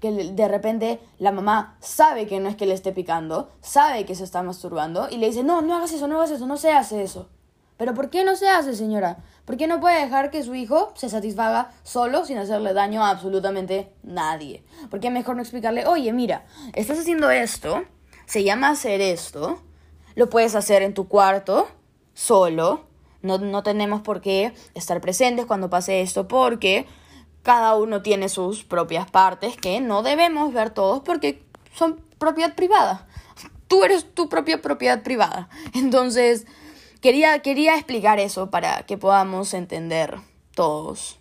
que 0.01 0.11
de 0.11 0.49
repente 0.49 1.01
la 1.19 1.33
mamá 1.33 1.77
sabe 1.81 2.27
que 2.27 2.41
no 2.41 2.49
es 2.49 2.57
que 2.57 2.67
le 2.67 2.75
esté 2.75 2.93
picando, 2.93 3.51
sabe 3.61 4.05
que 4.05 4.15
se 4.15 4.25
está 4.25 4.43
masturbando 4.43 5.09
y 5.11 5.17
le 5.19 5.29
dice, 5.29 5.43
no, 5.43 5.63
no 5.63 5.77
hagas 5.77 5.93
eso, 5.93 6.09
no 6.09 6.17
hagas 6.17 6.31
eso, 6.31 6.47
no 6.47 6.57
se 6.57 6.73
hace 6.73 7.03
eso. 7.03 7.29
Pero 7.77 7.95
¿por 7.95 8.11
qué 8.11 8.25
no 8.25 8.37
se 8.37 8.49
hace, 8.49 8.75
señora? 8.75 9.19
¿Por 9.45 9.57
qué 9.57 9.67
no 9.67 9.81
puede 9.81 10.01
dejar 10.01 10.31
que 10.31 10.43
su 10.43 10.55
hijo 10.55 10.93
se 10.95 11.09
satisfaga 11.09 11.73
solo 11.83 12.25
sin 12.25 12.39
hacerle 12.39 12.73
daño 12.73 13.05
a 13.05 13.11
absolutamente 13.11 13.93
nadie? 14.03 14.65
¿Por 14.91 15.01
qué 15.01 15.11
mejor 15.11 15.37
no 15.37 15.43
explicarle, 15.43 15.87
oye, 15.87 16.13
mira, 16.13 16.47
estás 16.73 16.99
haciendo 16.99 17.31
esto, 17.31 17.85
se 18.27 18.45
llama 18.45 18.71
hacer 18.71 19.01
esto, 19.01 19.61
lo 20.15 20.31
puedes 20.31 20.55
hacer 20.55 20.83
en 20.83 20.95
tu 20.95 21.09
cuarto, 21.09 21.69
solo, 22.15 22.85
no, 23.23 23.39
no 23.39 23.63
tenemos 23.63 24.03
por 24.03 24.21
qué 24.21 24.55
estar 24.75 25.01
presentes 25.01 25.47
cuando 25.47 25.69
pase 25.71 26.01
esto 26.01 26.29
porque 26.29 26.87
cada 27.43 27.75
uno 27.75 28.03
tiene 28.03 28.29
sus 28.29 28.65
propias 28.65 29.11
partes 29.11 29.57
que 29.57 29.81
no 29.81 30.03
debemos 30.03 30.53
ver 30.53 30.71
todos 30.71 31.03
porque 31.03 31.45
son 31.75 32.01
propiedad 32.19 32.55
privada. 32.55 33.07
Tú 33.67 33.85
eres 33.85 34.15
tu 34.15 34.29
propia 34.29 34.63
propiedad 34.63 35.03
privada. 35.03 35.49
Entonces, 35.75 36.47
quería, 37.05 37.39
quería 37.41 37.75
explicar 37.75 38.19
eso 38.19 38.49
para 38.49 38.85
que 38.87 38.97
podamos 38.97 39.53
entender 39.53 40.21
todos. 40.55 41.21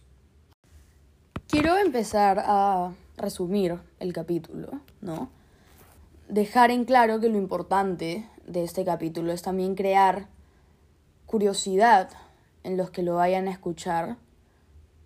Quiero 1.50 1.76
empezar 1.78 2.42
a 2.46 2.94
resumir 3.18 3.82
el 4.00 4.14
capítulo, 4.14 4.80
¿no? 5.02 5.30
Dejar 6.30 6.72
en 6.72 6.86
claro 6.86 7.20
que 7.20 7.28
lo 7.28 7.38
importante 7.38 8.26
de 8.48 8.64
este 8.64 8.86
capítulo 8.86 9.34
es 9.34 9.42
también 9.42 9.76
crear 9.76 10.30
curiosidad 11.26 12.10
en 12.64 12.78
los 12.78 12.90
que 12.90 13.04
lo 13.04 13.16
vayan 13.16 13.50
a 13.50 13.52
escuchar 13.52 14.16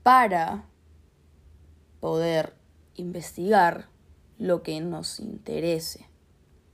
para 0.03 0.63
poder 1.99 2.53
investigar 2.93 3.87
lo 4.37 4.61
que 4.61 4.79
nos 4.79 5.19
interese, 5.19 6.05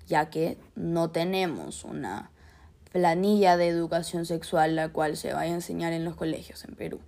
ya 0.07 0.29
que 0.29 0.57
no 0.75 1.09
tenemos 1.09 1.85
una 1.85 2.32
planilla 2.93 3.57
de 3.57 3.67
educación 3.67 4.25
sexual 4.25 4.77
la 4.77 4.89
cual 4.89 5.17
se 5.17 5.33
vaya 5.33 5.51
a 5.51 5.55
enseñar 5.55 5.91
en 5.91 6.05
los 6.05 6.15
colegios 6.15 6.63
en 6.63 6.75
Perú. 6.75 6.99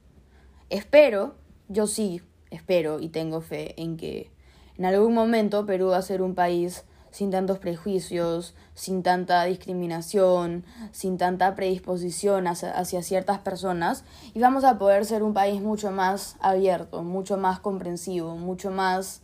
Espero, 0.69 1.35
yo 1.69 1.87
sí, 1.87 2.21
espero 2.49 2.99
y 2.99 3.07
tengo 3.07 3.39
fe 3.39 3.79
en 3.81 3.95
que 3.95 4.31
en 4.77 4.85
algún 4.85 5.13
momento 5.13 5.65
Perú 5.65 5.89
va 5.89 5.97
a 5.97 6.01
ser 6.01 6.21
un 6.21 6.35
país 6.35 6.83
sin 7.11 7.31
tantos 7.31 7.59
prejuicios, 7.59 8.55
sin 8.73 9.01
tanta 9.03 9.45
discriminación, 9.45 10.65
sin 10.91 11.17
tanta 11.17 11.55
predisposición 11.55 12.45
hacia, 12.47 13.01
ciertas 13.03 13.39
personas 13.39 14.03
y 14.33 14.39
vamos 14.39 14.65
a 14.65 14.77
poder 14.77 15.05
ser 15.05 15.23
un 15.23 15.33
país 15.33 15.61
mucho 15.61 15.91
más 15.91 16.35
abierto, 16.41 17.03
mucho 17.03 17.37
más 17.37 17.59
comprensivo, 17.59 18.35
mucho 18.35 18.71
más 18.71 19.21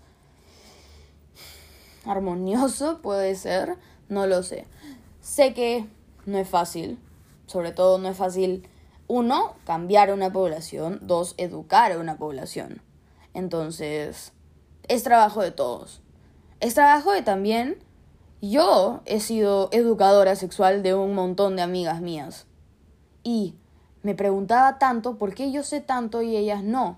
armonioso, 2.06 3.02
puede 3.02 3.36
ser, 3.36 3.76
no 4.08 4.28
lo 4.28 4.44
sé. 4.44 4.68
Sé 5.20 5.54
que 5.54 5.86
no 6.26 6.38
es 6.38 6.48
fácil, 6.48 7.00
sobre 7.46 7.72
todo 7.72 7.98
no 7.98 8.10
es 8.10 8.18
fácil, 8.18 8.68
uno, 9.08 9.56
cambiar 9.66 10.10
a 10.10 10.14
una 10.14 10.32
población, 10.32 11.00
dos, 11.02 11.36
educar 11.38 11.92
a 11.92 12.00
una 12.00 12.18
población. 12.18 12.82
Entonces, 13.34 14.34
es 14.88 15.04
trabajo 15.04 15.42
de 15.42 15.52
todos. 15.52 16.02
Es 16.60 16.76
trabajo 16.76 17.12
de 17.12 17.22
también 17.22 17.80
yo 18.42 19.02
he 19.06 19.20
sido 19.20 19.70
educadora 19.72 20.36
sexual 20.36 20.82
de 20.82 20.96
un 20.96 21.14
montón 21.14 21.56
de 21.56 21.62
amigas 21.62 22.02
mías. 22.02 22.48
Y 23.24 23.56
me 24.02 24.16
preguntaba 24.16 24.80
tanto 24.80 25.18
por 25.18 25.36
qué 25.36 25.52
yo 25.52 25.64
sé 25.64 25.80
tanto 25.82 26.22
y 26.22 26.36
ellas 26.36 26.64
no. 26.64 26.98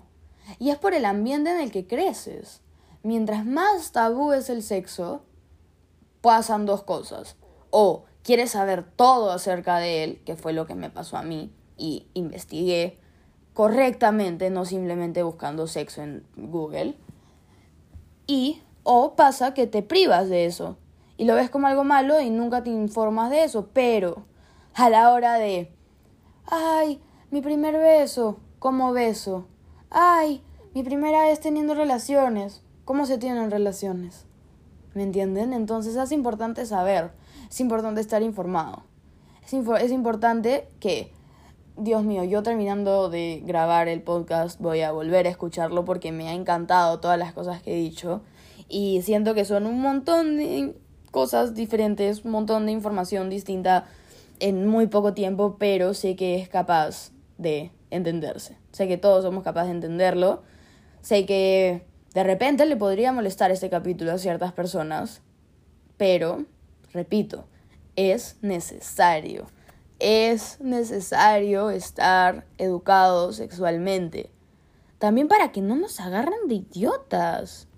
Y 0.58 0.70
es 0.70 0.78
por 0.78 0.94
el 0.94 1.04
ambiente 1.04 1.50
en 1.50 1.60
el 1.60 1.70
que 1.70 1.86
creces. 1.86 2.62
Mientras 3.02 3.44
más 3.44 3.92
tabú 3.92 4.32
es 4.32 4.48
el 4.48 4.62
sexo, 4.62 5.22
pasan 6.22 6.64
dos 6.64 6.82
cosas. 6.82 7.36
O 7.70 8.04
quieres 8.24 8.50
saber 8.50 8.82
todo 8.82 9.30
acerca 9.30 9.78
de 9.78 10.02
él, 10.02 10.22
que 10.24 10.34
fue 10.34 10.52
lo 10.52 10.66
que 10.66 10.74
me 10.74 10.90
pasó 10.90 11.16
a 11.16 11.22
mí, 11.22 11.52
y 11.76 12.08
investigué 12.14 12.98
correctamente, 13.52 14.50
no 14.50 14.64
simplemente 14.64 15.22
buscando 15.22 15.68
sexo 15.68 16.02
en 16.02 16.26
Google. 16.36 16.96
Y 18.26 18.62
o 18.82 19.14
pasa 19.14 19.54
que 19.54 19.66
te 19.66 19.82
privas 19.82 20.28
de 20.28 20.46
eso 20.46 20.76
y 21.16 21.24
lo 21.24 21.34
ves 21.34 21.50
como 21.50 21.66
algo 21.66 21.84
malo 21.84 22.20
y 22.20 22.30
nunca 22.30 22.62
te 22.62 22.70
informas 22.70 23.30
de 23.30 23.44
eso, 23.44 23.68
pero 23.72 24.24
a 24.74 24.90
la 24.90 25.12
hora 25.12 25.34
de, 25.34 25.72
ay, 26.46 27.00
mi 27.30 27.40
primer 27.40 27.78
beso, 27.78 28.38
¿cómo 28.58 28.92
beso? 28.92 29.46
Ay, 29.90 30.42
mi 30.74 30.82
primera 30.82 31.24
vez 31.24 31.38
teniendo 31.38 31.74
relaciones, 31.74 32.62
¿cómo 32.84 33.06
se 33.06 33.18
tienen 33.18 33.50
relaciones? 33.50 34.26
¿Me 34.94 35.02
entienden? 35.02 35.52
Entonces 35.52 35.94
es 35.96 36.10
importante 36.10 36.66
saber, 36.66 37.12
es 37.54 37.60
importante 37.60 38.00
estar 38.00 38.20
informado. 38.24 38.82
Es, 39.44 39.52
es 39.52 39.92
importante 39.92 40.66
que, 40.80 41.12
Dios 41.76 42.02
mío, 42.02 42.24
yo 42.24 42.42
terminando 42.42 43.08
de 43.10 43.44
grabar 43.46 43.86
el 43.86 44.02
podcast 44.02 44.60
voy 44.60 44.80
a 44.80 44.90
volver 44.90 45.28
a 45.28 45.30
escucharlo 45.30 45.84
porque 45.84 46.10
me 46.10 46.28
ha 46.28 46.32
encantado 46.32 46.98
todas 46.98 47.16
las 47.16 47.32
cosas 47.32 47.62
que 47.62 47.74
he 47.74 47.76
dicho 47.76 48.22
y 48.68 49.02
siento 49.02 49.34
que 49.34 49.44
son 49.44 49.66
un 49.66 49.80
montón 49.80 50.36
de 50.36 50.74
cosas 51.12 51.54
diferentes, 51.54 52.24
un 52.24 52.32
montón 52.32 52.66
de 52.66 52.72
información 52.72 53.30
distinta 53.30 53.86
en 54.40 54.66
muy 54.66 54.88
poco 54.88 55.14
tiempo, 55.14 55.54
pero 55.56 55.94
sé 55.94 56.16
que 56.16 56.40
es 56.40 56.48
capaz 56.48 57.12
de 57.38 57.70
entenderse. 57.90 58.58
Sé 58.72 58.88
que 58.88 58.96
todos 58.96 59.22
somos 59.22 59.44
capaces 59.44 59.68
de 59.68 59.76
entenderlo. 59.76 60.42
Sé 61.02 61.24
que 61.24 61.86
de 62.14 62.24
repente 62.24 62.66
le 62.66 62.74
podría 62.74 63.12
molestar 63.12 63.52
este 63.52 63.70
capítulo 63.70 64.10
a 64.10 64.18
ciertas 64.18 64.52
personas, 64.52 65.22
pero, 65.96 66.46
repito, 66.94 67.44
es 67.96 68.36
necesario. 68.40 69.46
Es 69.98 70.60
necesario 70.60 71.70
estar 71.70 72.46
educado 72.56 73.32
sexualmente. 73.32 74.30
También 74.98 75.28
para 75.28 75.52
que 75.52 75.60
no 75.60 75.76
nos 75.76 76.00
agarren 76.00 76.48
de 76.48 76.54
idiotas. 76.54 77.68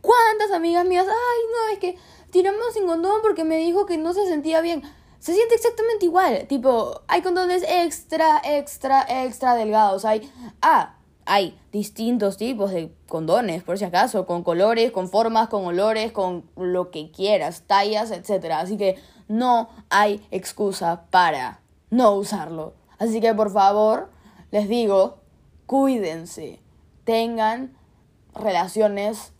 ¿Cuántas 0.00 0.52
amigas 0.52 0.86
mías? 0.86 1.06
Ay, 1.06 1.44
no, 1.52 1.72
es 1.74 1.78
que 1.78 1.98
tiramos 2.30 2.72
sin 2.72 2.86
condón 2.86 3.20
porque 3.22 3.44
me 3.44 3.58
dijo 3.58 3.86
que 3.86 3.98
no 3.98 4.14
se 4.14 4.26
sentía 4.26 4.60
bien. 4.60 4.82
Se 5.18 5.34
siente 5.34 5.54
exactamente 5.54 6.06
igual. 6.06 6.46
Tipo, 6.48 7.02
hay 7.08 7.22
condones 7.22 7.64
extra, 7.68 8.40
extra, 8.44 9.04
extra 9.08 9.54
delgados. 9.54 10.04
Hay. 10.04 10.30
Ah, 10.62 10.95
hay 11.26 11.58
distintos 11.72 12.36
tipos 12.36 12.70
de 12.70 12.92
condones, 13.08 13.64
por 13.64 13.78
si 13.78 13.84
acaso, 13.84 14.26
con 14.26 14.44
colores, 14.44 14.92
con 14.92 15.08
formas, 15.08 15.48
con 15.48 15.66
olores, 15.66 16.12
con 16.12 16.44
lo 16.56 16.90
que 16.90 17.10
quieras, 17.10 17.64
tallas, 17.66 18.12
etc. 18.12 18.52
Así 18.52 18.76
que 18.76 18.96
no 19.28 19.68
hay 19.90 20.24
excusa 20.30 21.06
para 21.10 21.60
no 21.90 22.12
usarlo. 22.12 22.74
Así 22.98 23.20
que 23.20 23.34
por 23.34 23.50
favor, 23.50 24.10
les 24.52 24.68
digo, 24.68 25.18
cuídense, 25.66 26.60
tengan 27.04 27.76
relaciones 28.34 29.32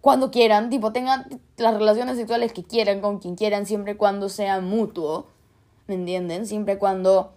cuando 0.00 0.30
quieran, 0.30 0.70
tipo, 0.70 0.92
tengan 0.92 1.40
las 1.56 1.74
relaciones 1.74 2.16
sexuales 2.16 2.52
que 2.52 2.62
quieran 2.62 3.00
con 3.00 3.18
quien 3.18 3.34
quieran, 3.34 3.66
siempre 3.66 3.96
cuando 3.96 4.28
sea 4.28 4.60
mutuo, 4.60 5.26
¿me 5.88 5.94
entienden? 5.96 6.46
Siempre 6.46 6.78
cuando 6.78 7.32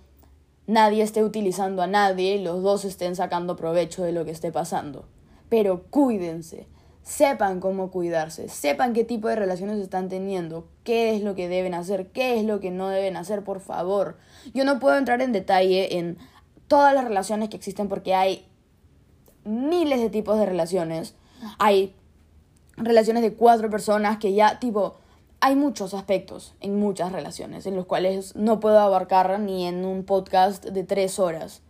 nadie 0.70 1.02
esté 1.02 1.24
utilizando 1.24 1.82
a 1.82 1.88
nadie 1.88 2.36
y 2.36 2.44
los 2.44 2.62
dos 2.62 2.86
estén 2.86 3.16
sacando 3.16 3.56
provecho 3.56 4.04
de 4.04 4.12
lo 4.12 4.24
que 4.24 4.32
esté 4.32 4.52
pasando. 4.52 5.06
Pero 5.50 5.86
cuídense, 5.90 6.68
sepan 7.02 7.60
cómo 7.60 7.90
cuidarse, 7.90 8.50
sepan 8.50 8.94
qué 8.94 9.04
tipo 9.04 9.28
de 9.28 9.36
relaciones 9.36 9.80
están 9.80 10.10
teniendo, 10.10 10.68
qué 10.84 11.16
es 11.16 11.24
lo 11.24 11.34
que 11.34 11.50
deben 11.50 11.74
hacer, 11.74 12.12
qué 12.12 12.40
es 12.40 12.46
lo 12.46 12.60
que 12.60 12.70
no 12.70 12.88
deben 12.90 13.18
hacer, 13.18 13.44
por 13.44 13.62
favor. 13.62 14.18
Yo 14.54 14.64
no 14.64 14.80
puedo 14.80 14.96
entrar 14.96 15.24
en 15.24 15.32
detalle 15.32 15.98
en 15.98 16.20
todas 16.68 16.94
las 16.94 17.04
relaciones 17.04 17.50
que 17.50 17.58
existen 17.58 17.90
porque 17.90 18.14
hay 18.14 18.46
miles 19.44 20.00
de 20.00 20.12
tipos 20.12 20.38
de 20.38 20.46
relaciones. 20.46 21.16
Hay 21.58 21.96
relaciones 22.78 23.24
de 23.24 23.34
cuatro 23.34 23.72
personas 23.72 24.20
que 24.20 24.34
ya, 24.34 24.60
tipo, 24.60 24.98
hay 25.42 25.56
muchos 25.56 25.94
aspectos 25.94 26.54
en 26.60 26.80
muchas 26.80 27.12
relaciones 27.12 27.66
en 27.66 27.76
los 27.76 27.86
cuales 27.86 28.36
no 28.36 28.60
puedo 28.60 28.80
abarcar 28.80 29.40
ni 29.40 29.66
en 29.68 29.86
un 29.86 30.04
podcast 30.04 30.66
de 30.66 30.84
tres 30.84 31.20
horas. 31.20 31.62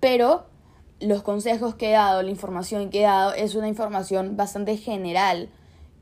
Pero 0.00 0.46
los 1.00 1.22
consejos 1.22 1.74
que 1.74 1.90
he 1.90 1.92
dado, 1.92 2.22
la 2.22 2.30
información 2.30 2.90
que 2.90 3.00
he 3.00 3.04
dado, 3.04 3.32
es 3.32 3.54
una 3.54 3.68
información 3.68 4.36
bastante 4.36 4.76
general 4.76 5.48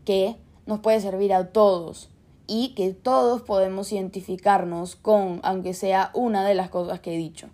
que 0.04 0.36
nos 0.66 0.80
puede 0.80 1.00
servir 1.00 1.32
a 1.32 1.52
todos 1.52 2.10
y 2.46 2.74
que 2.74 2.92
todos 2.92 3.42
podemos 3.42 3.92
identificarnos 3.92 4.96
con, 4.96 5.40
aunque 5.42 5.72
sea 5.72 6.10
una 6.14 6.46
de 6.46 6.54
las 6.54 6.68
cosas 6.68 7.00
que 7.00 7.14
he 7.14 7.18
dicho. 7.18 7.48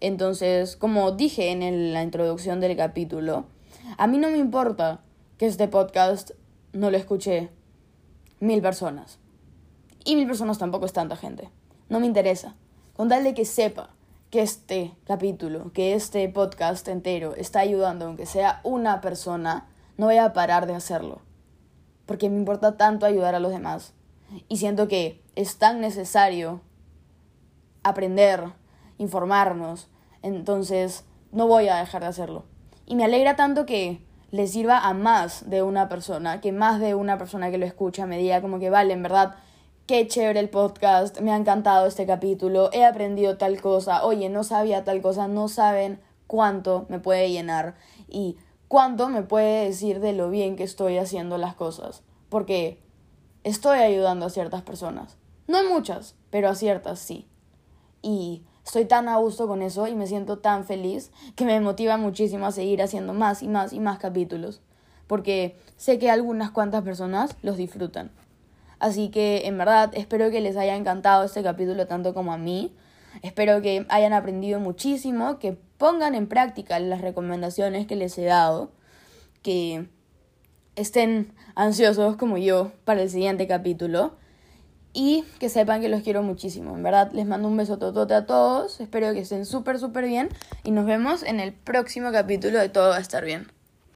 Entonces, 0.00 0.76
como 0.76 1.12
dije 1.12 1.50
en 1.50 1.92
la 1.92 2.02
introducción 2.02 2.60
del 2.60 2.76
capítulo, 2.76 3.46
a 3.96 4.06
mí 4.06 4.18
no 4.18 4.30
me 4.30 4.38
importa 4.38 5.00
que 5.38 5.46
este 5.46 5.66
podcast 5.66 6.32
no 6.72 6.90
lo 6.90 6.96
escuche 6.96 7.50
mil 8.40 8.62
personas. 8.62 9.18
Y 10.04 10.16
mil 10.16 10.26
personas 10.26 10.58
tampoco 10.58 10.86
es 10.86 10.92
tanta 10.92 11.16
gente. 11.16 11.50
No 11.88 12.00
me 12.00 12.06
interesa. 12.06 12.54
Con 12.96 13.08
tal 13.08 13.24
de 13.24 13.34
que 13.34 13.44
sepa 13.44 13.90
que 14.30 14.42
este 14.42 14.94
capítulo, 15.06 15.72
que 15.72 15.94
este 15.94 16.28
podcast 16.28 16.86
entero 16.88 17.34
está 17.34 17.60
ayudando, 17.60 18.06
aunque 18.06 18.26
sea 18.26 18.60
una 18.62 19.00
persona, 19.00 19.68
no 19.96 20.06
voy 20.06 20.18
a 20.18 20.32
parar 20.32 20.66
de 20.66 20.74
hacerlo. 20.74 21.20
Porque 22.06 22.28
me 22.28 22.36
importa 22.36 22.76
tanto 22.76 23.06
ayudar 23.06 23.34
a 23.34 23.40
los 23.40 23.52
demás. 23.52 23.94
Y 24.48 24.58
siento 24.58 24.88
que 24.88 25.22
es 25.34 25.56
tan 25.56 25.80
necesario 25.80 26.60
aprender, 27.82 28.52
informarnos. 28.98 29.88
Entonces, 30.22 31.04
no 31.32 31.46
voy 31.46 31.68
a 31.68 31.76
dejar 31.76 32.02
de 32.02 32.08
hacerlo. 32.08 32.44
Y 32.86 32.96
me 32.96 33.04
alegra 33.04 33.36
tanto 33.36 33.66
que 33.66 34.02
le 34.30 34.46
sirva 34.46 34.78
a 34.78 34.92
más 34.94 35.48
de 35.48 35.62
una 35.62 35.88
persona, 35.88 36.40
que 36.40 36.52
más 36.52 36.80
de 36.80 36.94
una 36.94 37.18
persona 37.18 37.50
que 37.50 37.58
lo 37.58 37.66
escucha 37.66 38.06
me 38.06 38.18
diga 38.18 38.40
como 38.40 38.58
que 38.58 38.70
vale, 38.70 38.92
en 38.92 39.02
verdad, 39.02 39.36
qué 39.86 40.06
chévere 40.06 40.38
el 40.38 40.50
podcast, 40.50 41.20
me 41.20 41.32
ha 41.32 41.36
encantado 41.36 41.86
este 41.86 42.06
capítulo, 42.06 42.68
he 42.72 42.84
aprendido 42.84 43.38
tal 43.38 43.60
cosa, 43.60 44.04
oye, 44.04 44.28
no 44.28 44.44
sabía 44.44 44.84
tal 44.84 45.00
cosa, 45.00 45.28
no 45.28 45.48
saben 45.48 46.00
cuánto 46.26 46.84
me 46.90 46.98
puede 46.98 47.30
llenar 47.30 47.74
y 48.06 48.36
cuánto 48.68 49.08
me 49.08 49.22
puede 49.22 49.64
decir 49.64 50.00
de 50.00 50.12
lo 50.12 50.28
bien 50.28 50.56
que 50.56 50.64
estoy 50.64 50.98
haciendo 50.98 51.38
las 51.38 51.54
cosas, 51.54 52.02
porque 52.28 52.82
estoy 53.44 53.78
ayudando 53.78 54.26
a 54.26 54.30
ciertas 54.30 54.60
personas, 54.60 55.16
no 55.46 55.56
a 55.56 55.62
muchas, 55.62 56.16
pero 56.28 56.50
a 56.50 56.54
ciertas 56.54 56.98
sí. 56.98 57.26
Y 58.02 58.44
Estoy 58.68 58.84
tan 58.84 59.08
a 59.08 59.16
gusto 59.16 59.48
con 59.48 59.62
eso 59.62 59.86
y 59.86 59.94
me 59.94 60.06
siento 60.06 60.40
tan 60.40 60.66
feliz 60.66 61.10
que 61.36 61.46
me 61.46 61.58
motiva 61.58 61.96
muchísimo 61.96 62.44
a 62.44 62.52
seguir 62.52 62.82
haciendo 62.82 63.14
más 63.14 63.42
y 63.42 63.48
más 63.48 63.72
y 63.72 63.80
más 63.80 63.98
capítulos. 63.98 64.60
Porque 65.06 65.56
sé 65.78 65.98
que 65.98 66.10
algunas 66.10 66.50
cuantas 66.50 66.82
personas 66.82 67.34
los 67.40 67.56
disfrutan. 67.56 68.10
Así 68.78 69.08
que 69.08 69.46
en 69.46 69.56
verdad 69.56 69.90
espero 69.94 70.30
que 70.30 70.42
les 70.42 70.58
haya 70.58 70.76
encantado 70.76 71.24
este 71.24 71.42
capítulo 71.42 71.86
tanto 71.86 72.12
como 72.12 72.30
a 72.30 72.36
mí. 72.36 72.70
Espero 73.22 73.62
que 73.62 73.86
hayan 73.88 74.12
aprendido 74.12 74.60
muchísimo, 74.60 75.38
que 75.38 75.56
pongan 75.78 76.14
en 76.14 76.26
práctica 76.26 76.78
las 76.78 77.00
recomendaciones 77.00 77.86
que 77.86 77.96
les 77.96 78.18
he 78.18 78.26
dado, 78.26 78.70
que 79.40 79.88
estén 80.76 81.32
ansiosos 81.54 82.16
como 82.16 82.36
yo 82.36 82.72
para 82.84 83.00
el 83.00 83.08
siguiente 83.08 83.46
capítulo 83.46 84.12
y 84.92 85.24
que 85.38 85.48
sepan 85.48 85.80
que 85.80 85.88
los 85.88 86.02
quiero 86.02 86.22
muchísimo. 86.22 86.74
En 86.74 86.82
verdad, 86.82 87.10
les 87.12 87.26
mando 87.26 87.48
un 87.48 87.56
beso 87.56 87.78
totote 87.78 88.14
a 88.14 88.26
todos. 88.26 88.80
Espero 88.80 89.12
que 89.12 89.20
estén 89.20 89.46
súper, 89.46 89.78
súper 89.78 90.06
bien. 90.06 90.28
Y 90.64 90.70
nos 90.70 90.86
vemos 90.86 91.22
en 91.22 91.40
el 91.40 91.52
próximo 91.52 92.12
capítulo 92.12 92.58
de 92.58 92.68
Todo 92.68 92.90
va 92.90 92.96
a 92.96 93.00
estar 93.00 93.24
bien. 93.24 93.57